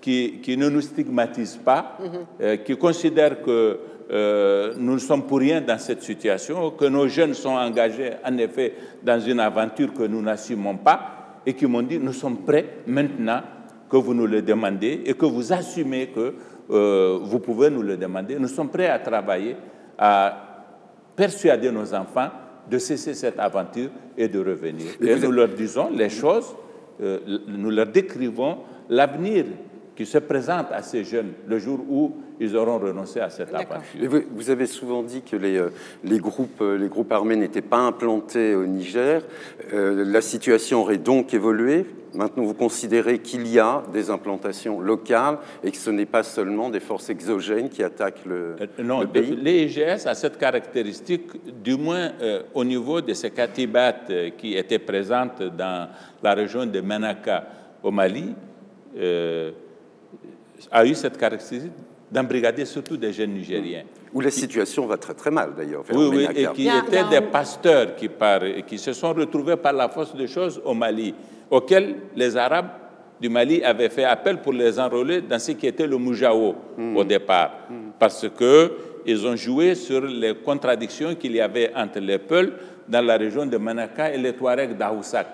[0.00, 1.96] qui, qui ne nous stigmatise pas,
[2.40, 3.78] euh, qui considère que
[4.10, 8.36] euh, nous ne sommes pour rien dans cette situation, que nos jeunes sont engagés en
[8.38, 12.78] effet dans une aventure que nous n'assumons pas, et qui m'ont dit, nous sommes prêts
[12.86, 13.42] maintenant
[13.88, 16.34] que vous nous le demandez et que vous assumez que
[16.70, 18.38] euh, vous pouvez nous le demander.
[18.38, 19.56] Nous sommes prêts à travailler,
[19.98, 20.52] à
[21.16, 22.30] persuader nos enfants
[22.70, 24.86] de cesser cette aventure et de revenir.
[25.00, 26.54] Et nous leur disons les choses,
[27.00, 29.44] euh, nous leur décrivons l'avenir
[29.96, 33.80] qui se présentent à ces jeunes le jour où ils auront renoncé à cette aventure.
[34.08, 35.68] Vous, vous avez souvent dit que les, euh,
[36.04, 39.22] les, groupes, euh, les groupes armés n'étaient pas implantés au Niger.
[39.72, 41.86] Euh, la situation aurait donc évolué.
[42.14, 46.68] Maintenant, vous considérez qu'il y a des implantations locales et que ce n'est pas seulement
[46.68, 51.30] des forces exogènes qui attaquent le, Euh, Non, le l'EIGS a cette caractéristique,
[51.62, 55.88] du moins euh, au niveau de ces katibat euh, qui étaient présentes dans
[56.22, 57.44] la région de Menaka
[57.82, 58.34] au Mali,
[58.98, 59.50] euh,
[60.70, 61.72] a eu cette caractéristique
[62.10, 63.84] d'embrigader surtout des jeunes Nigériens.
[64.12, 65.82] Où la situation va très très mal d'ailleurs.
[65.82, 69.72] vers Oui, oui, et qui étaient des pasteurs qui, par- qui se sont retrouvés par
[69.72, 71.14] la force des choses au Mali,
[71.50, 72.68] auxquels les Arabes
[73.18, 76.54] du Mali avaient fait appel pour les enrôler dans ce qui était le Moujao
[76.94, 77.52] au départ,
[77.98, 78.72] parce que
[79.06, 82.52] ils ont joué sur les contradictions qu'il y avait entre les peuples
[82.88, 85.26] dans la région de Manaka et les Touaregs d'Aoussak.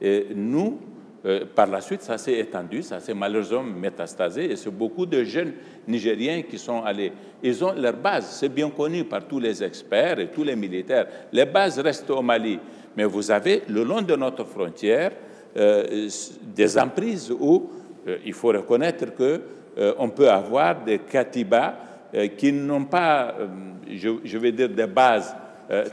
[0.00, 0.78] Et nous,
[1.26, 5.24] euh, par la suite, ça s'est étendu, ça s'est malheureusement métastasé, et c'est beaucoup de
[5.24, 5.52] jeunes
[5.88, 7.12] Nigériens qui sont allés.
[7.42, 11.06] Ils ont leur base, c'est bien connu par tous les experts et tous les militaires.
[11.32, 12.60] Les bases restent au Mali,
[12.96, 15.10] mais vous avez le long de notre frontière
[15.56, 16.08] euh,
[16.54, 17.68] des emprises où
[18.06, 19.40] euh, il faut reconnaître que
[19.98, 21.74] on peut avoir des katibas
[22.36, 23.32] qui n'ont pas,
[23.88, 25.36] je, je vais dire, des bases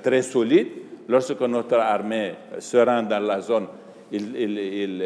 [0.01, 0.69] très solides.
[1.07, 3.67] Lorsque notre armée se rend dans la zone,
[4.11, 5.01] il, il-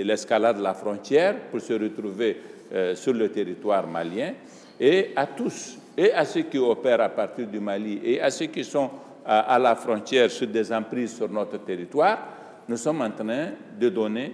[0.00, 2.36] il- escalade la frontière pour se retrouver
[2.72, 4.32] euh, sur le territoire malien.
[4.78, 8.46] Et à tous, et à ceux qui opèrent à partir du Mali, et à ceux
[8.46, 8.90] qui sont
[9.26, 12.18] à, à la frontière sur des emprises sur notre territoire,
[12.68, 13.48] nous sommes en train
[13.78, 14.32] de donner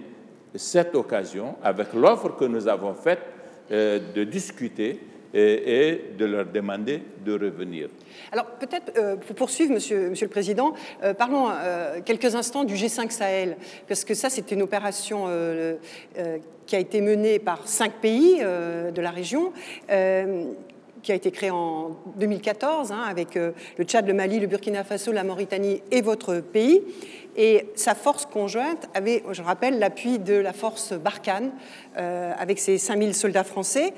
[0.55, 3.19] cette occasion, avec l'offre que nous avons faite,
[3.71, 4.99] euh, de discuter
[5.37, 7.89] et, de leur demander de revenir.
[8.31, 10.73] Alors peut-être euh, pour poursuivre, monsieur, le Président,
[11.03, 15.27] euh, parlons euh, quelques instants du G5 Sahel, parce que ça c'était une opération
[16.65, 19.51] qui a été menée par cinq pays de la région.
[21.03, 25.11] qui a été créée en 2014 hein, avec le Tchad, le Mali, le Burkina Faso,
[25.11, 26.81] la Mauritanie et votre pays.
[27.37, 31.51] Et sa force conjointe avait, je rappelle, l'appui de la force Barkhane
[31.95, 33.93] avec ses 5000 soldats français.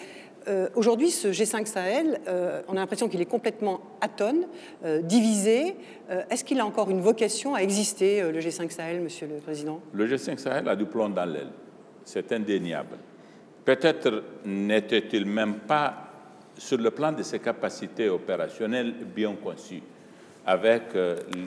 [0.47, 4.45] Euh, Aujourd'hui, ce G5 Sahel, euh, on a l'impression qu'il est complètement atone,
[4.85, 5.75] euh, divisé.
[6.29, 9.79] Est-ce qu'il a encore une vocation à exister, le G5 Sahel, Monsieur le Président?
[9.93, 11.51] Le G5 Sahel a du plomb dans l'aile,
[12.03, 12.97] c'est indéniable.
[13.63, 15.93] Peut-être n'était-il même pas
[16.57, 19.83] sur le plan de ses capacités opérationnelles bien conçu,
[20.47, 20.83] avec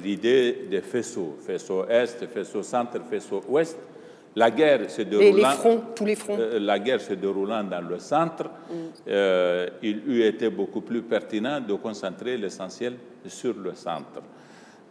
[0.05, 3.76] l'idée des faisceaux, faisceau Est, faisceau Centre, faisceau Ouest.
[4.35, 6.38] La guerre se déroulant, les fronts, tous les fronts.
[6.38, 8.45] euh, la guerre se déroulant dans le centre,
[9.09, 12.95] euh, il eût été beaucoup plus pertinent de concentrer l'essentiel
[13.27, 14.23] sur le centre.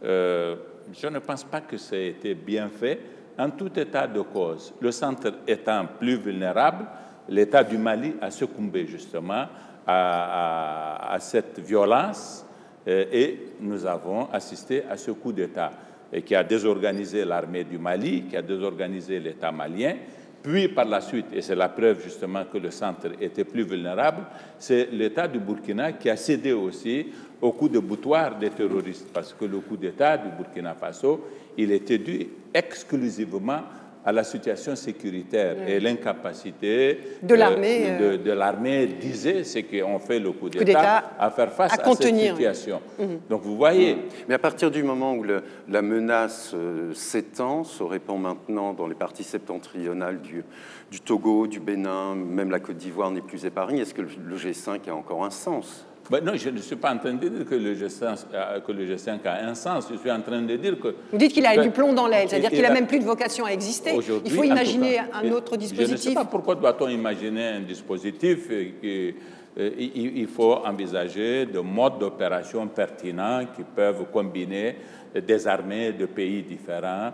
[0.04, 0.56] Euh,
[0.94, 3.00] je ne pense pas que ça ait été bien fait.
[3.40, 6.86] En tout état de cause, le centre étant plus vulnérable,
[7.30, 9.46] l'État du Mali a succombé justement
[9.88, 12.46] à, à- à cette violence
[12.86, 15.72] et nous avons assisté à ce coup d'État
[16.12, 19.96] et qui a désorganisé l'armée du Mali, qui a désorganisé l'État malien.
[20.44, 24.24] Puis par la suite, et c'est la preuve justement que le centre était plus vulnérable,
[24.58, 27.08] c'est l'État du Burkina qui a cédé aussi
[27.40, 31.72] au coup de boutoir des terroristes, parce que le coup d'État du Burkina Faso, il
[31.72, 33.62] était dû exclusivement
[34.04, 40.00] à la situation sécuritaire et l'incapacité De l'armée, euh, de, de l'armée disait c'est qu'on
[40.00, 42.36] fait le coup d'État à faire face à à, contenir.
[42.38, 42.82] cette situation.
[43.30, 47.84] Donc vous voyez, Mais à partir du moment où le- la menace euh, s'étend, se
[47.84, 50.44] répand maintenant dans les parties septentrionales du,
[50.92, 54.36] du Togo, du Bénin, même la Côte d'Ivoire n'est plus épargnée, est-ce que le, le
[54.38, 55.86] G5 a encore un sens?
[56.10, 58.72] Ben non, je ne suis pas en train de dire que le G5, euh, que
[58.72, 59.88] le G5 a un sens.
[59.92, 60.96] Je suis en train de dire que.
[61.12, 62.74] Vous dites qu'il a Ben, du plomb dans l'aile, c'est-à-dire il- qu'il il n'a a-
[62.74, 63.92] même plus de vocation à exister.
[64.26, 66.14] Il faut imaginer cas, un autre Je ne sais dispositif.
[66.16, 69.16] pas pourquoi doit-on imaginer un dispositif euh, qui-
[69.58, 74.78] euh, il, faut envisager de modes d'opération pertinents qui peuvent combiner
[75.16, 77.12] des armées de pays différents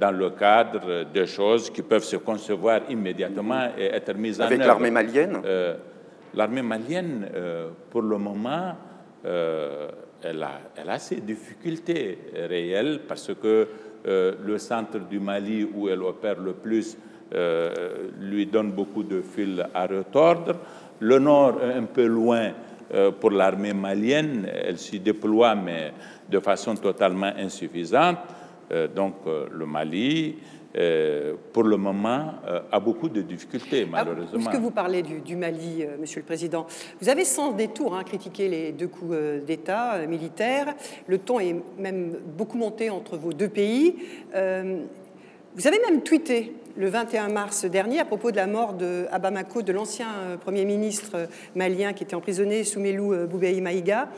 [0.00, 4.60] dans le cadre de choses qui peuvent se concevoir immédiatement et être mises en Avec
[4.60, 4.68] œuvre.
[4.68, 5.40] l'armée malienne?
[5.44, 5.74] Euh,
[6.36, 8.74] L'armée malienne, euh, pour le moment,
[9.24, 9.88] euh,
[10.22, 13.68] elle, a, elle a ses difficultés réelles parce que
[14.06, 16.96] euh, le centre du Mali où elle opère le plus
[18.20, 20.52] lui donne beaucoup de fil à retordre.
[21.00, 22.52] Le nord un peu loin
[23.18, 25.92] pour l'armée malienne, elle s'y déploie mais
[26.30, 28.18] de façon totalement insuffisante.
[28.94, 30.36] Donc le Mali,
[30.76, 34.38] euh, pour le moment, euh, a beaucoup de difficultés, Ah, malheureusement.
[34.38, 36.66] Puisque vous parlez du, du Mali, euh, Monsieur le Président,
[37.00, 40.74] vous avez sans détour hein, critiqué les deux coups euh, d'État euh, militaires.
[41.06, 43.96] Le ton est même beaucoup monté entre vos deux pays.
[45.56, 49.20] Vous avez même tweeté le 21 mars dernier à propos de la mort de, à
[49.20, 50.08] Bamako de l'ancien
[50.40, 54.08] Premier ministre malien qui était emprisonné, Soumelou Boubei Maïga,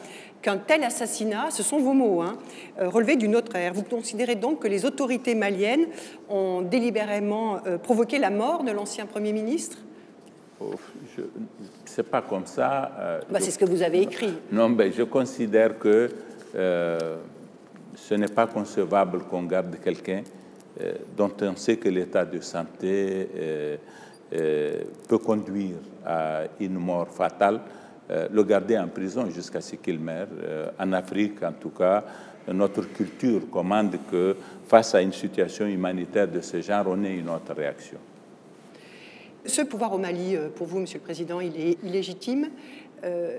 [0.47, 2.39] qu'un tel assassinat, ce sont vos mots, hein,
[2.81, 3.75] euh, relevait d'une autre ère.
[3.75, 5.87] Vous considérez donc que les autorités maliennes
[6.29, 9.79] ont délibérément provoqué la mort de l'ancien Premier ministre?
[10.61, 10.75] Oh,
[11.85, 13.21] C'est pas comme ça.
[13.31, 14.33] bah, c'est ce que vous avez écrit.
[14.51, 16.11] Non, mais je considère que
[16.55, 20.23] ce n'est pas concevable qu'on garde quelqu'un
[20.81, 23.77] euh, dont on sait que l'état de santé euh,
[24.35, 27.61] euh, peut conduire à une mort fatale,
[28.09, 30.29] le garder en prison jusqu'à ce qu'il meure.
[30.79, 32.05] En Afrique, en tout cas,
[32.53, 34.37] notre culture commande que
[34.69, 37.99] face à une situation humanitaire de ce genre, on ait une autre réaction.
[39.45, 42.49] Ce pouvoir au Mali, pour vous, Monsieur le Président, il est illégitime.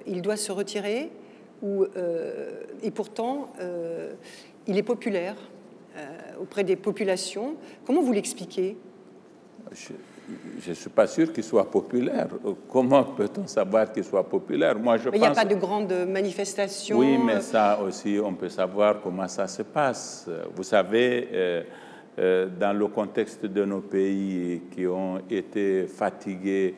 [0.05, 1.09] il doit se retirer.
[1.61, 1.85] Ou,
[2.83, 3.53] et pourtant,
[4.67, 5.35] il est populaire.
[5.97, 7.55] Euh, auprès des populations.
[7.83, 8.77] Comment vous l'expliquez?
[9.71, 9.93] Je
[10.69, 12.27] ne suis pas sûr qu'il soit populaire.
[12.69, 14.77] Comment peut-on savoir qu'il soit populaire?
[14.77, 16.97] Moi, je Il n'y a pas de grandes manifestations.
[16.97, 20.29] Oui, mais ça aussi, on peut savoir comment ça se passe.
[20.55, 21.63] Vous savez, euh,
[22.19, 26.75] euh, dans le contexte de nos pays qui ont été fatigués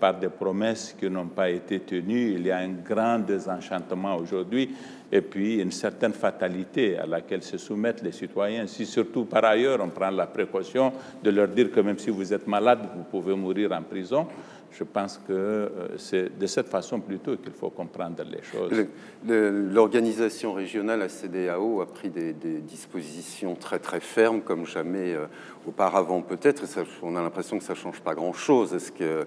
[0.00, 4.74] par des promesses qui n'ont pas été tenues, il y a un grand désenchantement aujourd'hui
[5.12, 8.66] et puis une certaine fatalité à laquelle se soumettent les citoyens.
[8.66, 10.92] Si surtout par ailleurs on prend la précaution
[11.22, 14.26] de leur dire que même si vous êtes malade, vous pouvez mourir en prison,
[14.72, 18.86] je pense que euh, c'est de cette façon plutôt qu'il faut comprendre les choses.
[19.26, 25.26] L'organisation régionale, la CDAO, a pris des, dispositions très très fermes, comme jamais euh,
[25.66, 26.62] auparavant peut-être.
[27.02, 28.72] On a l'impression que ça ne change pas grand-chose.
[28.74, 29.26] Est-ce que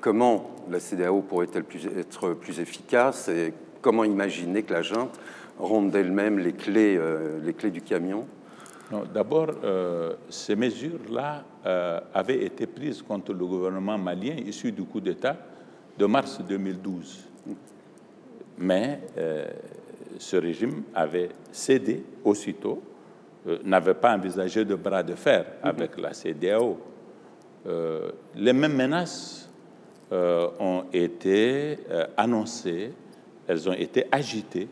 [0.00, 1.64] comment la CDAO pourrait-elle
[1.98, 3.52] être plus efficace et
[3.84, 5.20] comment imaginer que la junte
[5.58, 8.26] rende d'elle-même les, clés, euh, les clés du camion
[9.12, 15.00] D'abord, euh, ces mesures-là euh, avaient été prises contre le gouvernement malien issu du coup
[15.00, 15.36] d'État
[15.98, 17.24] de mars 2012.
[18.58, 19.00] Mais
[20.18, 22.82] ce régime avait cédé aussitôt,
[23.64, 26.78] n'avait pas envisagé de bras de fer avec la CDAO.
[28.36, 29.50] les mêmes menaces
[30.12, 31.78] ont été
[32.16, 32.92] annoncées
[33.46, 34.68] elles ont été agitées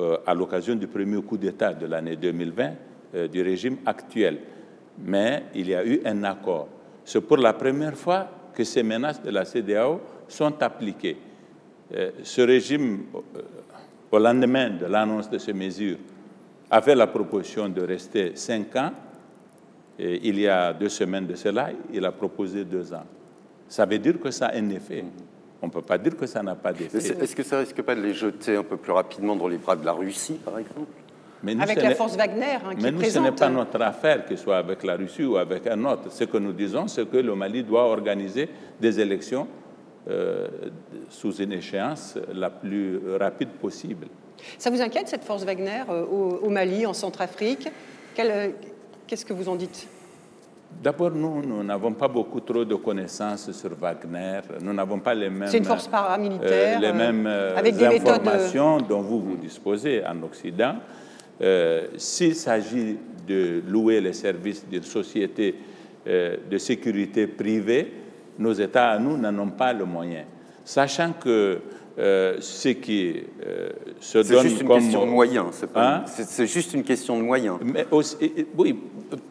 [0.00, 2.70] euh, à l'occasion du premier coup d'État de l'année 2020
[3.14, 4.38] euh, du régime actuel.
[4.98, 6.68] Mais il y a eu un accord.
[7.04, 11.16] C'est pour la première fois que ces menaces de la CDAO sont appliquées.
[11.94, 13.04] Euh, ce régime,
[14.10, 15.98] au lendemain de l'annonce de ces mesures,
[16.70, 18.92] avait la proposition de rester cinq ans.
[19.98, 23.04] Et il y a deux semaines de cela, il a proposé deux ans.
[23.68, 25.04] Ça veut dire que ça a un effet.
[25.62, 26.98] On ne peut pas dire que ça n'a pas d'effet.
[26.98, 29.76] Est-ce que ça risque pas de les jeter un peu plus rapidement dans les bras
[29.76, 30.90] de la Russie, par exemple?
[31.42, 34.38] Mais avec la force Wagner hein, qui Mais nous, ce n'est pas notre affaire qu'il
[34.38, 36.10] soit avec la Russie ou avec un autre.
[36.10, 38.48] Ce que nous disons, c'est que le Mali doit organiser
[38.80, 39.46] des élections
[40.08, 40.48] euh,
[41.08, 44.06] sous une échéance la plus rapide possible.
[44.58, 47.68] Ça vous inquiète, cette force Wagner, euh, au, Mali, en Centrafrique?
[48.18, 48.50] Euh,
[49.06, 49.86] Qu'est-ce que vous en dites?
[50.82, 54.40] D'abord, nous, nous n'avons pas beaucoup trop de connaissances sur Wagner.
[54.60, 55.48] Nous n'avons pas les mêmes.
[55.48, 56.78] C'est une force paramilitaire.
[56.78, 60.76] Euh, les mêmes euh, avec des informations dont vous vous disposez en Occident.
[61.40, 65.54] Euh, s'il s'agit de louer les services d'une société
[66.06, 67.90] de sécurité privée,
[68.38, 70.24] nos États à nous n'en ont pas le moyen.
[70.62, 71.60] Sachant que
[71.96, 73.68] euh, ce qui euh,
[74.00, 75.46] se donne juste une question de moyens.
[75.76, 77.58] Hein c'est juste une question de moyens.
[77.62, 77.86] Mais
[78.58, 78.76] oui,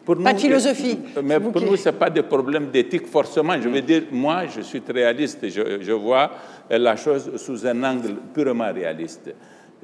[0.02, 0.98] pour pas de philosophie.
[1.22, 3.60] Mais pour nous, ce n'est pas des problèmes d'éthique forcément.
[3.60, 3.84] Je veux mm.
[3.84, 5.46] dire, moi, je suis très réaliste.
[5.46, 6.30] Je, je, vois
[6.70, 9.34] la chose sous un angle purement réaliste.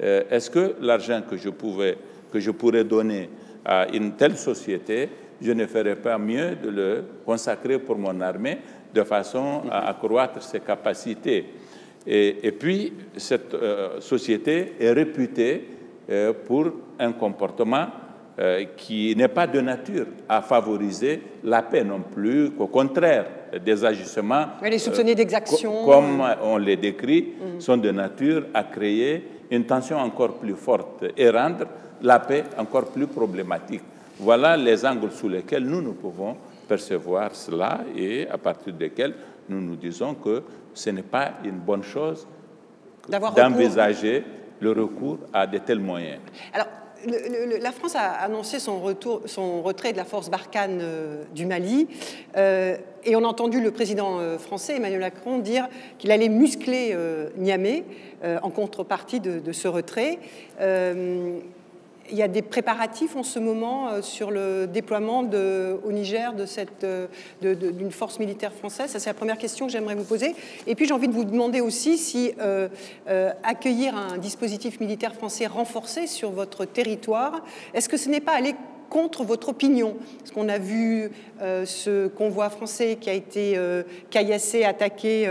[0.01, 1.95] Euh, est-ce que l'argent que je pouvais,
[2.31, 3.29] que je pourrais donner
[3.63, 5.07] à une telle société,
[5.39, 8.57] je ne ferais pas mieux de le consacrer pour mon armée
[8.91, 11.45] de façon à accroître ses capacités?
[12.05, 15.67] Et, puis, cette euh, société est réputée
[16.09, 17.87] euh, pour un comportement
[18.39, 23.25] euh, qui n'est pas de nature à favoriser la paix non plus, qu'au contraire,
[23.63, 24.45] des agissements.
[24.63, 25.85] Elle est soupçonnée d'exaction.
[25.85, 27.59] Comme on les décrit, mm.
[27.59, 31.65] sont de nature à créer une tension encore plus forte et rendre
[32.01, 33.83] la paix encore plus problématique.
[34.17, 36.35] Voilà les angles sous lesquels nous, nous pouvons
[36.67, 39.13] percevoir cela et à partir desquels
[39.49, 40.41] nous nous disons que
[40.73, 42.27] ce n'est pas une bonne chose
[43.35, 44.23] d'envisager
[44.59, 46.19] le recours à de tels moyens.
[46.53, 46.67] Alors,
[47.59, 51.87] la France a annoncé son, retour, son retrait de la force Barkhane euh, du Mali,
[52.37, 55.67] euh, et on a entendu le président euh, français Emmanuel Macron dire
[55.97, 56.95] qu'il allait muscler
[57.37, 57.83] Niamey
[58.23, 60.19] en contrepartie de, de ce retrait.
[62.11, 66.33] Il y a des préparatifs en ce moment euh, sur le déploiement de, au Niger
[66.33, 67.07] de cette, euh,
[67.41, 68.91] de- de- d'une force militaire française?
[68.91, 70.35] Ça, c'est la première question que j'aimerais vous poser.
[70.67, 72.67] Et puis, j'ai envie de vous demander aussi si euh,
[73.43, 77.41] accueillir un dispositif militaire français renforcé sur votre territoire,
[77.73, 78.55] est-ce que ce n'est pas aller
[78.89, 79.95] contre votre opinion?
[80.19, 85.27] Parce qu'on a vu ce convoi français qui a été euh, caillassé, attaqué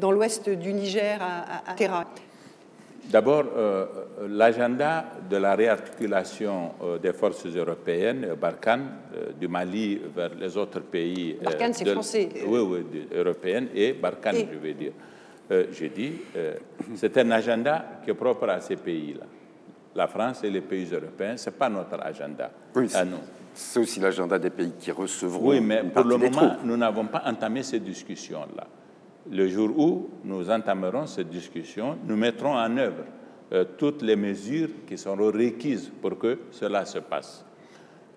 [0.00, 2.06] dans l'ouest du Niger à, à- à Terra.
[3.10, 3.86] D'abord, euh,
[4.28, 10.56] l'agenda de la réarticulation euh, des forces européennes, euh, Barkhane, euh, du Mali vers les
[10.56, 11.36] autres pays.
[11.40, 12.28] euh, Barkhane, c'est français.
[12.46, 14.92] Oui, oui, européenne et Barkhane, Et- je veux dire.
[15.50, 16.54] Euh, J'ai dit, euh,
[16.96, 19.26] c'est un agenda qui est propre à ces pays-là.
[19.94, 23.18] La France et les pays européens, ce n'est pas notre agenda Oui, à c'est- nous.
[23.52, 26.64] C'est aussi l'agenda des pays qui recevront Oui, mais une pour le moment, troupes.
[26.64, 28.66] nous n'avons pas entamé ces discussions-là.
[29.30, 33.04] Le jour où nous entamerons cette discussion, nous mettrons en œuvre
[33.52, 37.44] euh, toutes les mesures qui seront requises pour que cela se passe.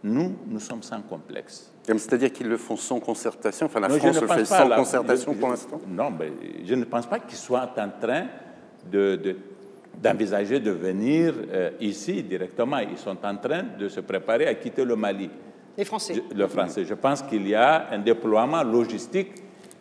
[0.03, 1.71] Nous, nous sommes sans complexe.
[1.85, 3.65] C'est-à-dire qu'ils le font sans concertation.
[3.67, 5.81] Enfin, la Non, France ne le fait pas sans la- concertation je- pour l'instant.
[5.87, 6.31] Non, mais
[6.65, 8.25] je ne pense pas qu'ils soient en train
[8.91, 9.35] de- de-
[10.01, 12.79] d'envisager de, venir euh, ici directement.
[12.79, 15.29] Ils sont en train de se préparer à quitter le Mali.
[15.77, 16.15] Les Français.
[16.15, 16.83] Je- le français.
[16.85, 19.31] Je pense qu'il y a un déploiement logistique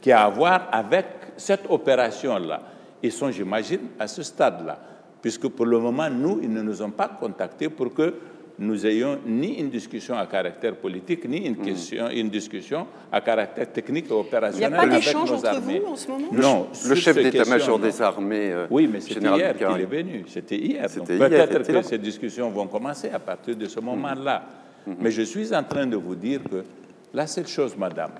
[0.01, 2.61] qui a à voir avec cette opération-là.
[3.03, 4.79] Ils sont, j'imagine, à ce stade-là,
[5.21, 8.15] puisque pour le moment, nous, ils ne nous ont pas contactés pour que
[8.59, 13.71] nous ayons ni une discussion à caractère politique, ni une, question, une discussion à caractère
[13.71, 15.81] technique et Il n'y a opérationnel pas d'échange entre armées.
[15.85, 16.29] vous en ce moment?
[16.33, 20.25] Non, Le chef d'état-major des armées, euh, oui, mais c'était général hier qu'il est venu.
[20.27, 20.87] C'était hier.
[20.89, 24.43] Peut-être que ces discussions vont commencer à partir de ce moment-là.
[24.89, 24.95] Mm-hmm.
[25.01, 26.65] Mais je suis en train de vous dire que
[27.13, 28.13] la seule chose, madame,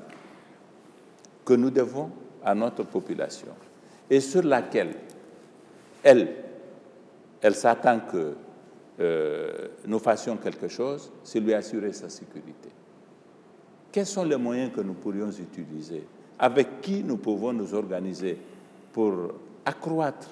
[1.47, 2.11] que nous devons
[2.45, 3.49] à notre population
[4.11, 4.95] et sur laquelle
[6.03, 6.29] elle,
[7.41, 8.35] elle s'attend que
[8.99, 12.69] euh, nous fassions quelque chose, c'est lui assurer sa sécurité.
[13.93, 16.05] Quels sont les moyens que nous pourrions utiliser?
[16.39, 18.37] Avec qui nous pouvons nous organiser
[18.93, 19.15] pour
[19.65, 20.29] accroître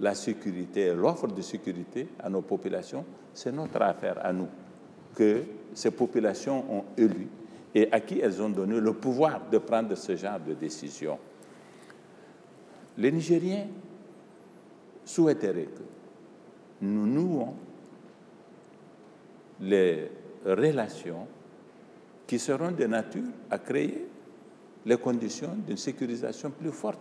[0.00, 3.04] la sécurité l'offre de sécurité à nos populations?
[3.32, 4.48] C'est notre affaire à nous,
[5.14, 5.42] que
[5.74, 7.28] ces populations ont élu
[7.74, 11.18] et à qui elles ont donné le pouvoir de prendre ce genre de décision.
[12.98, 13.66] Les Nigériens
[15.04, 15.82] souhaiteraient que
[16.82, 17.54] nous nouons
[19.60, 20.10] les
[20.44, 21.26] relations
[22.26, 24.06] qui seront de nature à créer
[24.84, 26.98] les conditions d'une sécurisation plus forte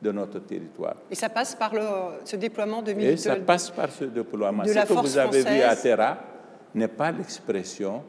[0.00, 0.96] de notre territoire.
[1.10, 1.82] Et ça passe par le,
[2.24, 3.34] ce déploiement de Et militaires.
[3.34, 4.62] ça passe par ce déploiement.
[4.62, 5.76] de Ce la que force vous avez vu à.
[5.76, 6.18] Terra
[6.74, 8.02] n'est pas l'expression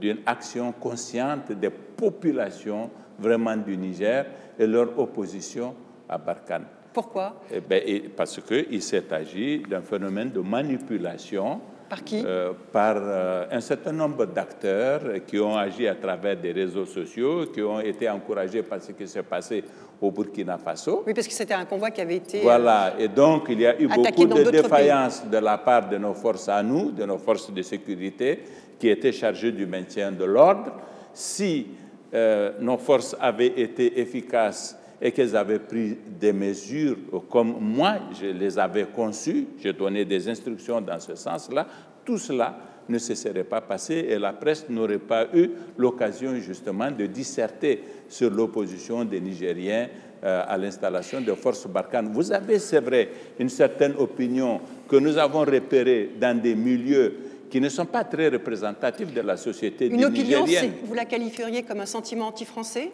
[0.00, 4.24] d'une action consciente des populations vraiment du Niger
[4.58, 5.74] et leur opposition
[6.08, 6.64] à Barkhane.
[6.92, 7.34] Pourquoi?
[7.52, 12.22] Eh et parce qu'il s'est agi d'un phénomène de manipulation Par qui?
[12.24, 17.46] euh, par euh, un certain nombre d'acteurs qui ont agi à travers des réseaux sociaux,
[17.52, 19.64] qui ont été encouragés par ce qui s'est passé
[20.00, 21.02] au Burkina Faso.
[21.06, 22.38] Oui, parce que c'était un convoi qui avait été.
[22.38, 25.98] euh, Voilà, et donc il y a eu beaucoup de défaillances de la part de
[25.98, 28.40] nos forces à nous, de nos forces de sécurité,
[28.78, 30.72] qui étaient chargées du maintien de l'ordre.
[31.12, 31.66] Si
[32.12, 36.96] euh, nos forces avaient été efficaces et qu'elles avaient pris des mesures
[37.30, 41.66] comme moi, je les avais conçues, j'ai donné des instructions dans ce sens-là,
[42.04, 42.56] tout cela
[42.88, 47.82] ne se serait pas passé et la presse n'aurait pas eu l'occasion justement de disserter
[48.08, 49.88] sur l'opposition des Nigériens
[50.22, 52.10] euh, à l'installation de forces Barkhane.
[52.12, 53.08] Vous avez, c'est vrai,
[53.38, 57.14] une certaine opinion que nous avons repérée dans des milieux
[57.54, 60.44] qui ne sont pas très représentatifs de la société Une opinion,
[60.82, 62.90] vous la qualifieriez comme un sentiment anti-français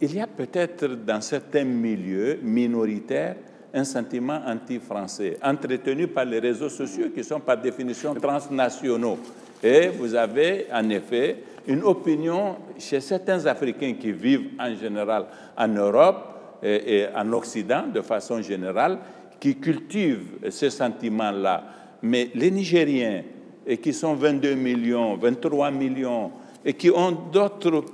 [0.00, 3.36] Il y a peut-être dans certains milieux minoritaires
[3.72, 9.18] un sentiment anti-français, entretenu par les réseaux sociaux qui sont par définition transnationaux.
[9.62, 11.36] Et vous avez en effet
[11.68, 17.84] une opinion chez certains Africains qui vivent en général en Europe et, et en Occident
[17.86, 18.98] de façon générale,
[19.38, 21.62] qui cultivent ce sentiment-là.
[22.02, 23.22] Mais les Nigériens,
[23.66, 26.30] et qui sont 22 millions, 23 millions,
[26.64, 27.84] et qui ont d'autres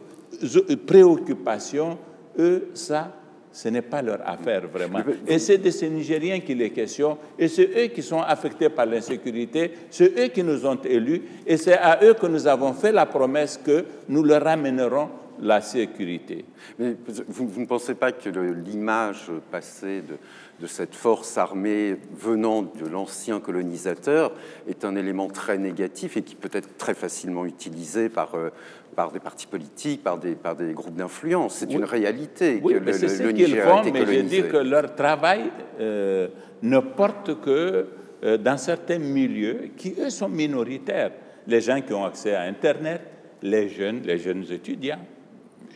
[0.86, 1.98] préoccupations,
[2.38, 3.12] eux, ça,
[3.52, 4.98] ce n'est pas leur affaire vraiment.
[5.26, 8.86] Et c'est de ces Nigériens qu'il est question, et c'est eux qui sont affectés par
[8.86, 12.92] l'insécurité, c'est eux qui nous ont élus, et c'est à eux que nous avons fait
[12.92, 15.08] la promesse que nous leur ramènerons
[15.40, 16.44] la sécurité.
[16.78, 16.96] Mais
[17.28, 20.16] vous, vous ne pensez pas que l'image passée de,
[20.60, 24.32] de cette force armée venant de l'ancien colonisateur
[24.68, 28.50] est un élément très négatif et qui peut être très facilement utilisé par, euh,
[28.94, 31.56] par des partis politiques, par des, par des groupes d'influence?
[31.56, 31.74] C'est Oui.
[31.76, 34.94] une réalité Oui, que mais le, c'est ce qu'ils font, mais je dis que leur
[34.94, 36.28] travail euh,
[36.62, 37.86] ne porte que
[38.24, 41.12] euh, dans certains milieux qui, eux, sont minoritaires.
[41.46, 43.02] Les gens qui ont accès à Internet,
[43.42, 44.98] les jeunes, les jeunes étudiants,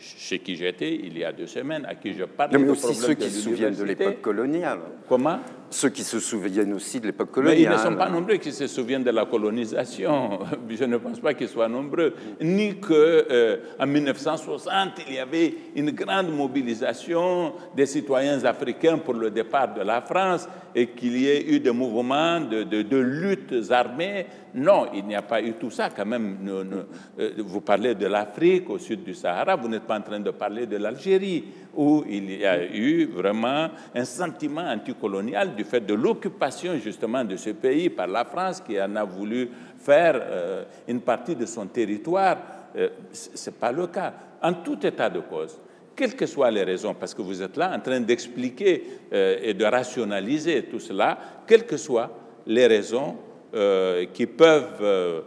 [0.01, 2.51] chez qui j'étais il y a deux semaines, à qui je parle.
[2.53, 4.79] Non, mais aussi ceux qui se souviennent de l'époque coloniale.
[5.07, 5.39] Comment?
[5.73, 7.61] Ceux qui se souviennent aussi de l'époque Mais coloniale.
[7.61, 10.39] ils ne sont pas nombreux qui se souviennent de la colonisation.
[10.69, 12.13] Je ne pense pas qu'ils soient nombreux.
[12.41, 19.29] Ni que en 1960, il y avait une grande mobilisation des citoyens africains pour le
[19.31, 23.71] départ de la France et qu'il y ait eu des mouvements de, de- de luttes
[23.71, 24.25] armées.
[24.53, 26.37] Non, il n'y a pas eu tout ça quand même.
[26.41, 26.75] Ne- ne-
[27.19, 30.31] euh, vous parlez de l'Afrique au sud du Sahara, vous n'êtes pas en train de
[30.31, 31.45] parler de l'Algérie,
[31.75, 37.35] où il y a eu vraiment un sentiment anticolonial du fait de l'occupation justement de
[37.37, 39.49] ce pays par la France qui en a voulu
[39.79, 42.37] faire euh, une partie de son territoire.
[42.75, 44.13] Euh, ce n'est pas le cas.
[44.41, 45.59] En tout état de cause,
[45.95, 49.53] quelles que soient les raisons, parce que vous êtes là en train d'expliquer euh, et
[49.53, 52.09] de rationaliser tout cela, quelles que soient
[52.47, 53.15] les raisons
[53.53, 55.23] euh, qui peuvent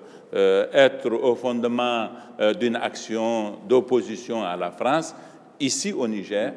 [0.73, 2.09] être au fondement
[2.59, 5.15] d'une action d'opposition à la France,
[5.61, 6.55] ici au Niger,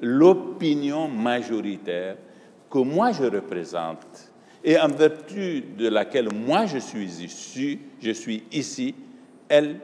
[0.00, 2.16] l'opinion majoritaire
[2.70, 4.30] que moi je représente
[4.62, 8.94] et en vertu de laquelle moi je suis issu, je suis ici,
[9.48, 9.80] elle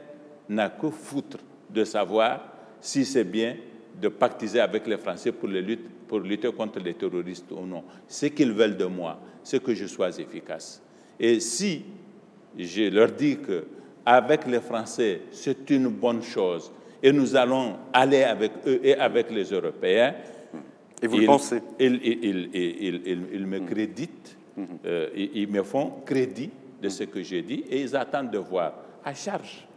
[0.49, 1.37] n'a que foutre
[1.69, 2.41] de savoir
[2.79, 3.55] si c'est bien
[3.99, 5.49] de pactiser avec les Français pour,
[6.07, 7.83] pour lutter contre les terroristes ou non.
[8.07, 10.81] Ce qu'ils veulent de moi, c'est que je sois efficace.
[11.19, 11.83] Et si
[12.57, 13.65] je leur dis que
[14.05, 19.29] avec les Français, c'est une bonne chose, et nous allons aller avec eux et avec
[19.31, 20.15] les Européens.
[21.01, 21.61] Et vous le ils- pensez?
[21.79, 24.37] Ils, me créditent,
[24.85, 26.49] euh, ils, ils me font crédit
[26.81, 28.73] de ce que j'ai dit, et ils attendent de voir
[29.03, 29.67] à charge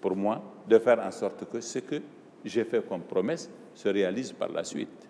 [0.00, 2.00] pour moi de faire en sorte que ce que
[2.44, 5.08] j'ai fait comme promesse se réalise par la suite.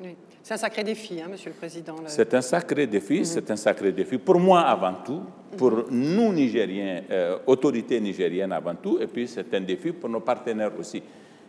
[0.00, 0.14] Oui.
[0.42, 1.94] C'est un sacré défi, hein, Monsieur le Président.
[1.96, 5.22] le- C'est un sacré défi, c'est un sacré défi pour moi avant tout,
[5.56, 10.20] pour nous Nigériens, euh, autorités nigériennes avant tout, et puis c'est un défi pour nos
[10.20, 11.02] partenaires aussi.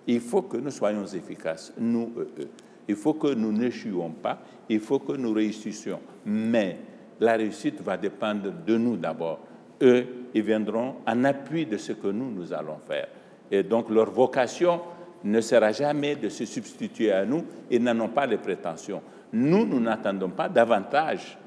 [0.07, 2.47] Il faut que nous soyons efficaces, nous, eux, eux.
[2.87, 5.99] Il faut que nous n'échouions pas, il faut que nous réussissions.
[6.25, 6.77] Mais
[7.19, 9.39] la réussite va dépendre de nous d'abord.
[9.81, 13.07] Eux, ils viendront en appui de ce que nous, nous allons faire.
[13.51, 14.81] Et donc leur vocation
[15.23, 19.01] ne sera jamais de se substituer à nous, ils n'en ont pas les prétentions.
[19.33, 21.37] Nous, nous n'attendons pas davantage.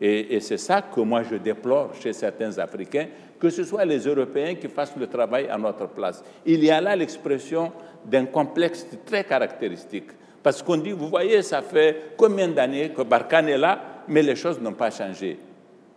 [0.00, 3.06] Et, et c'est ça que moi je déplore chez certains Africains,
[3.38, 6.22] que ce soit les Européens qui fassent le travail à notre place.
[6.46, 7.72] Il y a là l'expression
[8.04, 10.10] d'un complexe très caractéristique.
[10.42, 14.34] Parce qu'on dit, vous voyez, ça fait combien d'années que Barkhane est là, mais les
[14.34, 15.38] choses n'ont pas changé.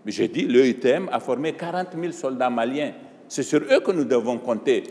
[0.05, 2.91] J'ai dit, l'EUTM a formé 40 000 soldats maliens.
[3.27, 4.83] C'est sur eux que nous devons compter.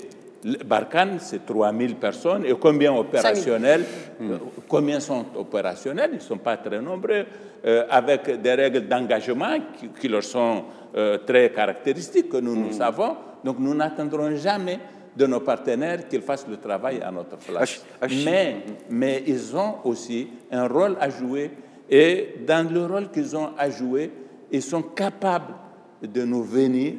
[0.65, 2.45] Barkhane, c'est 3 000 personnes.
[2.45, 3.85] Et combien opérationnels
[4.21, 4.39] euh,
[4.69, 6.11] Combien sont opérationnels?
[6.13, 7.25] Ils ne sont pas très nombreux.
[7.67, 10.65] euh, avec des règles d'engagement qui, qui leur sont
[10.97, 13.17] euh, très caractéristiques, que nous, nous savons.
[13.43, 14.79] Donc, nous n'attendrons jamais
[15.17, 17.85] de nos partenaires qu'ils fassent le travail à notre place.
[18.25, 18.57] Mais,
[18.91, 21.51] mais ils ont aussi un rôle à jouer.
[21.89, 24.11] Et dans le rôle qu'ils ont à jouer,
[24.51, 25.55] ils sont capables
[26.03, 26.95] de nous venir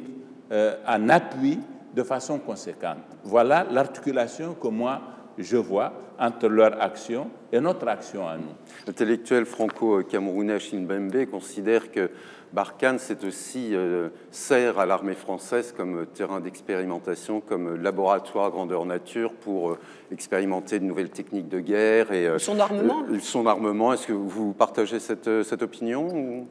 [0.50, 1.58] euh, en appui
[1.96, 2.98] de façon conséquente.
[3.24, 5.00] Voilà l'articulation que moi,
[5.38, 8.54] je vois entre leur action et notre action à nous.
[8.86, 12.10] L'intellectuel franco-camerounais Achille Mbembe considère que
[12.52, 19.32] Barkhane c'est aussi, euh, sert à l'armée française comme terrain d'expérimentation, comme laboratoire grandeur nature
[19.34, 19.78] pour euh,
[20.12, 22.12] expérimenter de nouvelles techniques de guerre.
[22.12, 26.46] Et, euh, Son armement euh, Son armement, est-ce que vous partagez cette, cette opinion ou-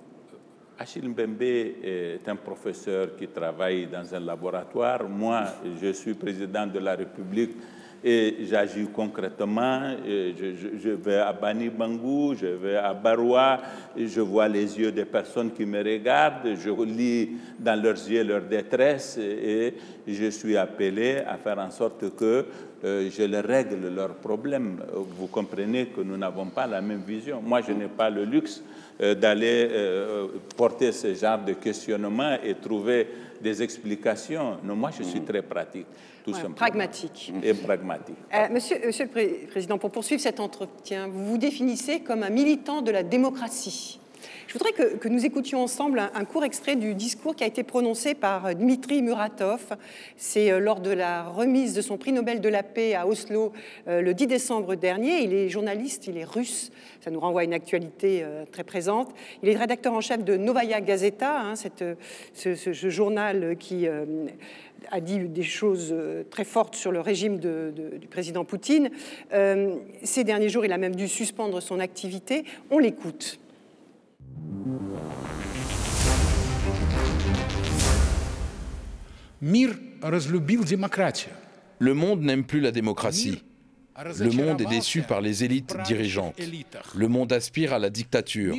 [0.78, 5.07] Achille Mbembe est un professeur qui travaille dans un laboratoire.
[5.07, 5.45] Moi,
[5.82, 7.55] je suis président de la République
[8.04, 9.82] et j'agis concrètement.
[10.08, 13.62] Et Je, vais à Bani Bangou, je vais à Baroua,
[13.98, 18.41] je vois les yeux des personnes qui me regardent, je lis dans leurs yeux leur
[18.41, 19.74] détresse et
[20.08, 22.46] je suis appelé à faire en sorte que
[22.84, 24.80] euh, je les règle leurs problèmes.
[24.93, 27.41] Vous comprenez que nous n'avons pas la même vision.
[27.41, 28.64] Moi, je n'ai pas le luxe
[29.02, 33.08] euh, d'aller euh, porter ce genre de questionnement et trouver
[33.41, 34.58] des explications.
[34.64, 35.88] Non, moi, je suis très pratique,
[36.26, 36.55] tout Ouais, simplement.
[36.55, 37.32] pragmatique.
[37.43, 38.15] Et pragmatique.
[38.34, 42.30] Euh, monsieur, monsieur le Pré- Président, pour poursuivre cet entretien, vous vous définissez comme un
[42.32, 43.99] militant de la démocratie.
[44.47, 47.47] Je voudrais que, que nous écoutions ensemble un, un court extrait du discours qui a
[47.47, 49.76] été prononcé par euh, Dmitri Muratov.
[50.17, 53.51] C'est euh, lors de la remise de son prix Nobel de la paix à Oslo
[53.88, 55.23] euh, le 10 décembre dernier.
[55.23, 56.71] Il est journaliste, il est russe.
[57.01, 59.13] Ça nous renvoie à une actualité euh, très présente.
[59.43, 61.95] Il est rédacteur en chef de Novaya Gazeta, hein, cette, euh,
[62.34, 64.05] ce, ce- ce journal qui euh,
[64.91, 68.89] a dit des choses euh, très fortes sur le régime de, du président Poutine.
[69.34, 72.43] Euh, ces derniers jours, il a même dû suspendre son activité.
[72.69, 73.39] On l'écoute.
[81.80, 83.43] Le monde n'aime plus la démocratie.
[83.98, 86.36] Le monde est déçu par les élites dirigeantes.
[86.96, 88.56] Le monde aspire à la dictature.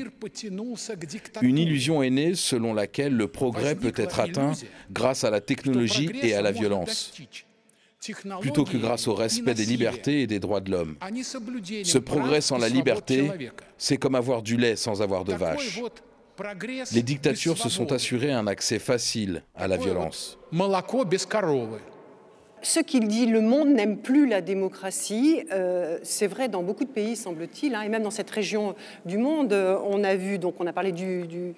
[1.43, 4.53] Une illusion est née selon laquelle le progrès peut être atteint
[4.91, 7.13] grâce à la technologie et à la violence,
[8.41, 10.97] plutôt que grâce au respect des libertés et des droits de l'homme.
[11.85, 13.31] Ce progrès sans la liberté,
[13.77, 15.81] c'est comme avoir du lait sans avoir de vache.
[16.93, 20.39] Les dictatures se sont assurées un accès facile à la violence.
[22.63, 26.91] Ce qu'il dit, le monde n'aime plus la démocratie, euh, c'est vrai dans beaucoup de
[26.91, 29.53] pays, semble-t-il, hein, et même dans cette région du monde.
[29.53, 31.55] Euh, on a vu, donc on a parlé du,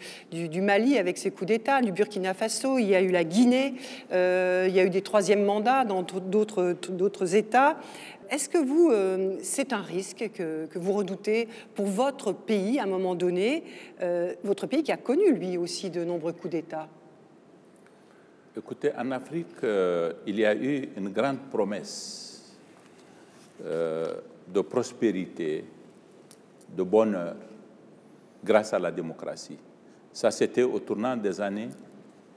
[0.61, 3.75] Mali avec ses coups d'État, du Burkina Faso, il y a eu la Guinée,
[4.13, 7.77] euh, il y a eu des troisièmes mandats dans d'autres États.
[8.31, 8.93] Est-ce que vous,
[9.43, 13.65] c'est un risque que, vous redoutez pour votre pays à un moment donné,
[14.45, 16.89] votre pays qui a connu lui aussi de nombreux coups d'État?
[18.59, 22.57] Écoutez, en Afrique, euh, il y a eu une grande promesse
[23.65, 24.17] euh,
[24.49, 25.65] de prospérité,
[26.77, 27.37] de bonheur,
[28.43, 29.59] grâce à la démocratie.
[30.13, 31.69] Ça, c'était au tournant des années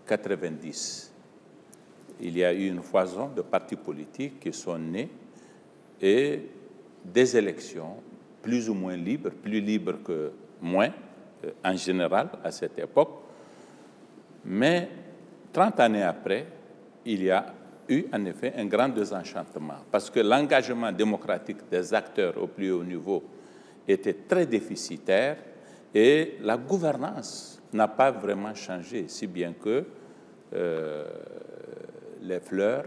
[0.05, 1.11] 90.
[2.19, 5.09] Il y a eu une foison de partis politiques qui sont nés
[5.99, 6.41] et
[7.03, 7.95] des élections
[8.43, 10.91] plus ou moins libres, plus libres que moins
[11.43, 13.21] euh, en général à cette époque.
[14.45, 14.87] Mais
[15.51, 16.45] 30 années après,
[17.05, 17.45] il y a
[17.89, 22.83] eu en effet un grand désenchantement parce que l'engagement démocratique des acteurs au plus haut
[22.83, 23.23] niveau
[23.87, 25.37] était très déficitaire
[25.93, 29.83] et la gouvernance n'a pas vraiment changé, si bien que
[30.53, 31.05] euh,
[32.21, 32.85] les fleurs,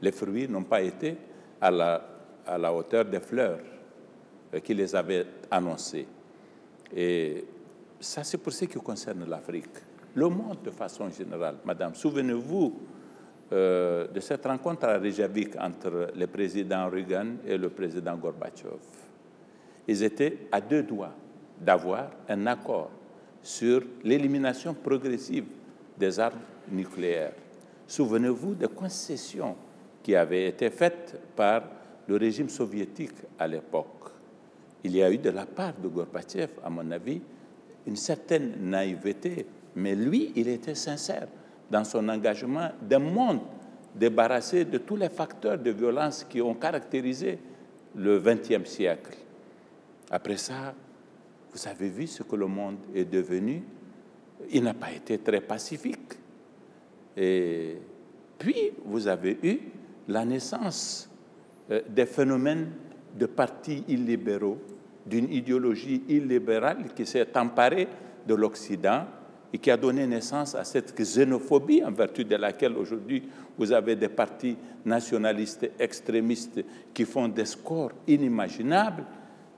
[0.00, 1.16] les fruits n'ont pas été
[1.60, 3.60] à la hauteur des fleurs
[4.54, 6.06] euh, qui les avaient annoncées.
[6.94, 7.44] Et
[8.00, 9.87] ça, c'est pour ce qui concerne l'Afrique.
[10.14, 12.80] Le monde, de façon générale, Madame, souvenez-vous
[13.52, 18.78] euh, de cette rencontre à Reykjavik entre le président Reagan et le président Gorbatchev.
[19.86, 21.14] Ils étaient à deux doigts
[21.60, 22.90] d'avoir un accord
[23.42, 25.44] sur l'élimination progressive
[25.96, 26.40] des armes
[26.70, 27.32] nucléaires.
[27.86, 29.56] Souvenez-vous des concessions
[30.02, 31.62] qui avaient été faites par
[32.06, 34.10] le régime soviétique à l'époque,
[34.84, 37.20] il y a eu de la part de Gorbatchev, à mon avis,
[37.86, 39.46] une certaine naïveté,
[39.76, 41.28] mais lui, il était sincère
[41.70, 43.40] dans son engagement d'un monde
[43.94, 47.38] débarrassé de tous les facteurs de violence qui ont caractérisé
[47.94, 49.16] le XXe siècle.
[50.10, 50.74] Après ça,
[51.52, 53.62] vous avez vu ce que le monde est devenu.
[54.50, 56.12] Il n'a pas été très pacifique.
[57.16, 57.76] Et
[58.38, 59.58] puis, vous avez eu
[60.06, 61.10] la naissance
[61.70, 62.70] euh, des phénomènes
[63.18, 64.58] de partis illibéraux,
[65.04, 67.88] d'une idéologie illibérale qui s'est emparée
[68.26, 69.06] de l'Occident
[69.52, 73.22] et qui a donné naissance à cette xénophobie en vertu de laquelle aujourd'hui
[73.56, 79.04] vous avez des partis nationalistes extrémistes qui font des scores inimaginables.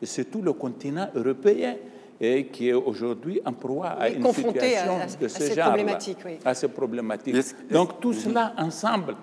[0.00, 1.76] Et c'est tout le continent européen
[2.20, 6.38] et qui est aujourd'hui en proie à une situation de ce genre, oui.
[6.44, 7.34] à ces problématiques.
[7.70, 9.16] Donc tout cela ensemble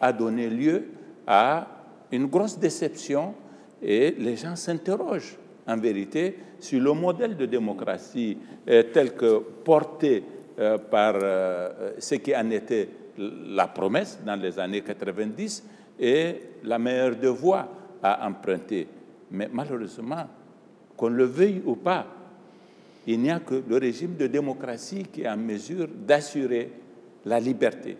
[0.00, 0.84] a donné lieu
[1.26, 1.66] à
[2.10, 3.34] une grosse déception
[3.82, 5.36] et les gens s'interrogent
[5.66, 8.36] en vérité sur le modèle de démocratie
[8.66, 10.22] tel que porté
[10.56, 12.88] euh, par euh, ce qui en était
[13.18, 15.64] la promesse dans les années 90
[15.98, 17.66] et la meilleure de voie
[18.00, 18.86] à emprunter.
[19.32, 20.28] Mais malheureusement,
[20.96, 22.06] qu'on le veuille ou pas,
[23.08, 26.70] il n'y a que le régime de démocratie qui est en mesure d'assurer
[27.24, 27.96] la liberté,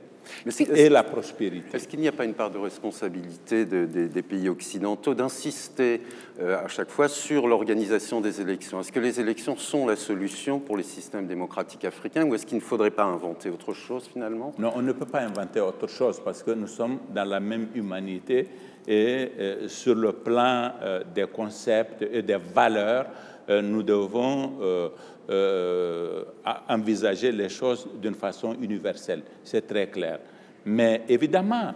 [0.74, 1.76] et la prospérité.
[1.76, 6.00] Est-ce qu'il n'y a pas une part de responsabilité des pays occidentaux d'insister
[6.40, 8.80] euh, à chaque fois sur l'organisation des élections?
[8.80, 12.58] Est-ce que les élections sont la solution pour les systèmes démocratiques africains ou est-ce qu'il
[12.58, 14.52] ne faudrait pas inventer autre chose finalement?
[14.58, 17.68] Non, on ne peut pas inventer autre chose parce que nous sommes dans la même
[17.74, 18.48] humanité
[18.86, 23.06] et euh, sur le plan euh, des concepts et des valeurs,
[23.46, 24.52] nous devons
[25.30, 26.24] euh,
[26.68, 29.22] envisager les choses d'une façon universelle.
[29.42, 30.18] C'est très clair.
[30.66, 31.72] Mais évidemment,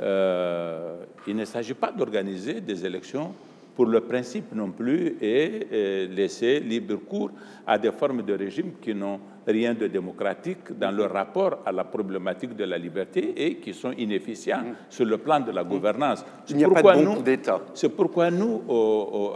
[0.00, 3.34] euh, il ne s'agit pas d'organiser des élections
[3.74, 7.30] pour le principe non plus et, laisser libre cours
[7.66, 11.84] à des formes de régime qui n'ont rien de démocratique dans leur rapport à la
[11.84, 14.74] problématique de la liberté et qui sont inefficients mm.
[14.88, 16.24] sur le plan de la gouvernance.
[16.48, 17.60] Il n'y a pas de bon d'État.
[17.74, 18.62] C'est pourquoi nous,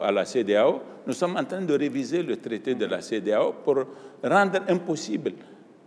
[0.01, 3.77] à la CDAO, nous sommes en train de réviser le traité de la CDAO pour
[4.23, 5.33] rendre impossible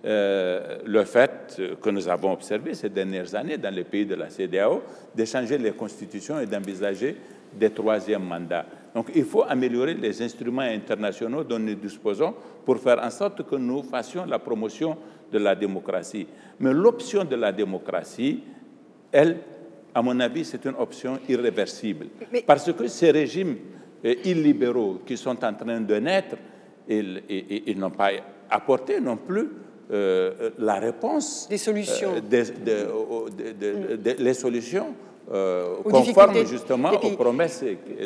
[0.03, 4.31] euh, le fait que nous avons observé ces dernières années dans les pays de la
[4.31, 4.81] CDAO
[5.13, 7.15] d'échanger les constitutions et d'envisager
[7.53, 8.65] des troisièmes mandats.
[8.93, 12.33] Donc il faut améliorer les instruments internationaux dont nous disposons
[12.65, 14.97] pour faire en sorte que nous fassions la promotion
[15.31, 16.27] de la démocratie.
[16.59, 18.43] Mais l'option de la démocratie,
[19.11, 19.37] elle,
[19.93, 22.07] à mon avis, c'est une option irréversible.
[22.45, 23.55] Parce que ces régimes
[24.03, 26.35] euh, illibéraux qui sont en train de naître,
[26.87, 27.21] ils,
[27.67, 28.09] ils n'ont pas
[28.49, 29.47] apporté non plus
[29.91, 31.47] euh, la réponse.
[31.49, 32.13] Des solutions.
[32.31, 33.25] Euh,
[34.17, 34.93] les solutions
[35.32, 37.63] euh, conforme justement aux promesses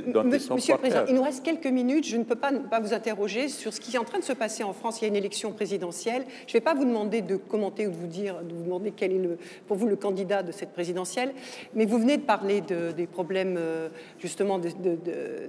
[0.07, 2.05] dont ils sont Monsieur le Président, il nous reste quelques minutes.
[2.05, 4.33] Je ne peux pas, pas vous interroger sur ce qui est en train de se
[4.33, 4.99] passer en France.
[4.99, 6.25] Il y a une élection présidentielle.
[6.45, 8.91] Je ne vais pas vous demander de commenter ou de vous dire, de vous demander
[8.95, 9.37] quel est le,
[9.67, 11.33] pour vous le candidat de cette présidentielle,
[11.73, 13.89] mais vous venez de parler de, des problèmes euh,
[14.19, 14.69] justement de,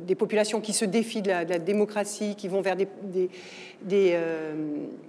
[0.01, 3.29] des populations qui se défient de la, démocratie, qui vont vers des, des,
[3.83, 4.55] des, euh,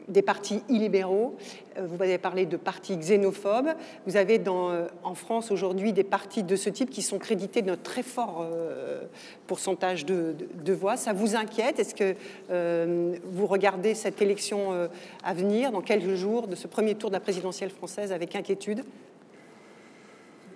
[0.08, 1.36] des partis illibéraux.
[1.80, 3.70] Vous avez parlé de partis xénophobes.
[4.08, 7.76] Vous avez dans, en France aujourd'hui des partis de ce type qui sont crédités d'un
[7.76, 9.04] très fort euh,
[9.46, 10.98] pourcentage de, voix.
[10.98, 11.80] Ça vous inquiète?
[11.80, 12.16] Est-ce que
[12.50, 14.88] euh, vous regardez cette élection euh,
[15.24, 18.84] à venir, dans quelques jours, de ce premier tour de la présidentielle française avec inquiétude?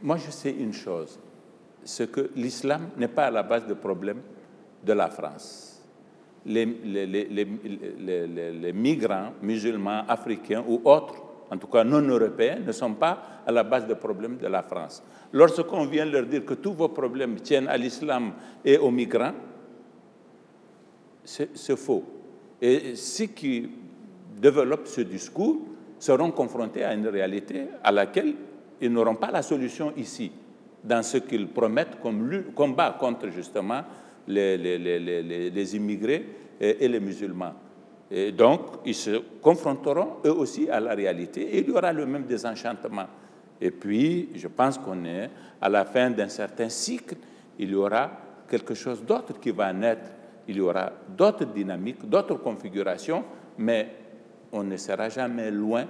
[0.01, 1.19] Moi, je sais une chose,
[1.83, 4.21] c'est que l'islam n'est pas à la base du problème
[4.83, 5.67] de la France.
[6.43, 6.65] Les,
[8.73, 13.63] migrants musulmans, africains ou autres, en tout cas non européens, ne sont pas à la
[13.63, 15.03] base des problèmes de la France.
[15.33, 18.31] Lorsqu'on vient leur dire que tous vos problèmes tiennent à l'islam
[18.63, 19.33] et aux migrants,
[21.23, 22.03] c'est faux.
[22.61, 23.69] Et ceux qui
[24.39, 25.57] développent ce discours
[25.99, 28.33] seront confrontés à une réalité à laquelle
[28.79, 30.31] ils n'auront pas la solution ici,
[30.83, 33.81] dans ce qu'ils promettent comme combat contre justement
[34.27, 36.25] les, les, immigrés
[36.59, 37.53] et, les musulmans.
[38.11, 42.05] Et donc, ils se confronteront eux aussi à la réalité et il y aura le
[42.05, 43.05] même désenchantement.
[43.59, 45.29] Et puis, je pense qu'on est
[45.61, 47.15] à la fin d'un certain cycle,
[47.57, 48.11] il y aura
[48.49, 50.09] quelque chose d'autre qui va naître,
[50.47, 53.23] il y aura d'autres dynamiques, d'autres configurations,
[53.57, 53.87] mais
[54.51, 55.85] on ne sera jamais loin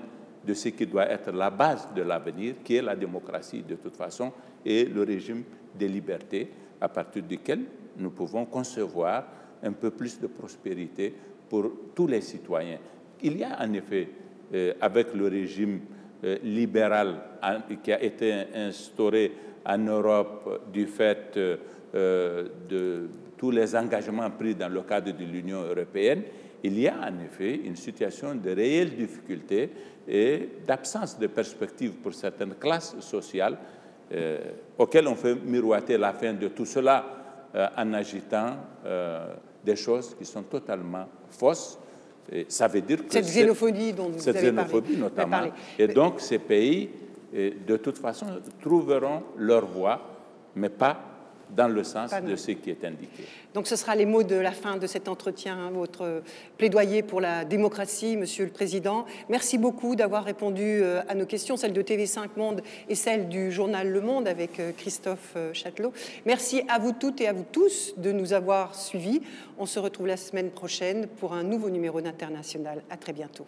[0.45, 3.95] de ce qui doit être la base de l'avenir, qui est la démocratie de toute
[3.95, 4.31] façon,
[4.63, 5.43] et le régime
[5.73, 7.61] des libertés, à partir duquel
[7.97, 9.23] nous pouvons concevoir
[9.63, 11.15] un peu plus de prospérité
[11.51, 12.77] pour tous les citoyens.
[13.21, 14.07] Il y a en effet,
[14.53, 15.81] euh, avec le régime
[16.23, 17.15] euh, libéral
[17.83, 19.33] qui a été instauré
[19.65, 25.63] en Europe du fait euh, de tous les engagements pris dans le cadre de l'Union
[25.63, 26.23] européenne,
[26.63, 29.69] il y a en effet une situation de réelle difficulté
[30.07, 33.57] et d'absence de perspective pour certaines classes sociales
[34.77, 38.57] auxquelles on fait miroiter la fin de tout cela en agitant
[39.63, 41.77] des choses qui sont totalement fausses
[42.47, 45.41] ça veut dire que cette xénophobie dont vous cette avez xénophobie notamment.
[45.77, 46.89] Et donc ces pays,
[47.33, 48.25] de toute façon,
[48.61, 49.99] trouveront leur voie,
[50.55, 51.10] mais pas
[51.55, 53.23] dans le sens de ce qui est indiqué.
[53.53, 56.23] Donc ce sera les mots de la fin de cet entretien, votre
[56.57, 59.05] plaidoyer pour la démocratie, Monsieur le Président.
[59.29, 63.51] Merci beaucoup d'avoir répondu euh, à nos questions, celles de TV5 Monde et celles du
[63.51, 65.91] journal Le Monde avec euh, Christophe euh, Châtelot.
[66.25, 69.21] Merci à vous toutes et à vous tous de nous avoir suivis.
[69.57, 72.81] On se retrouve la semaine prochaine pour un nouveau numéro d'International.
[72.89, 73.45] À très bientôt.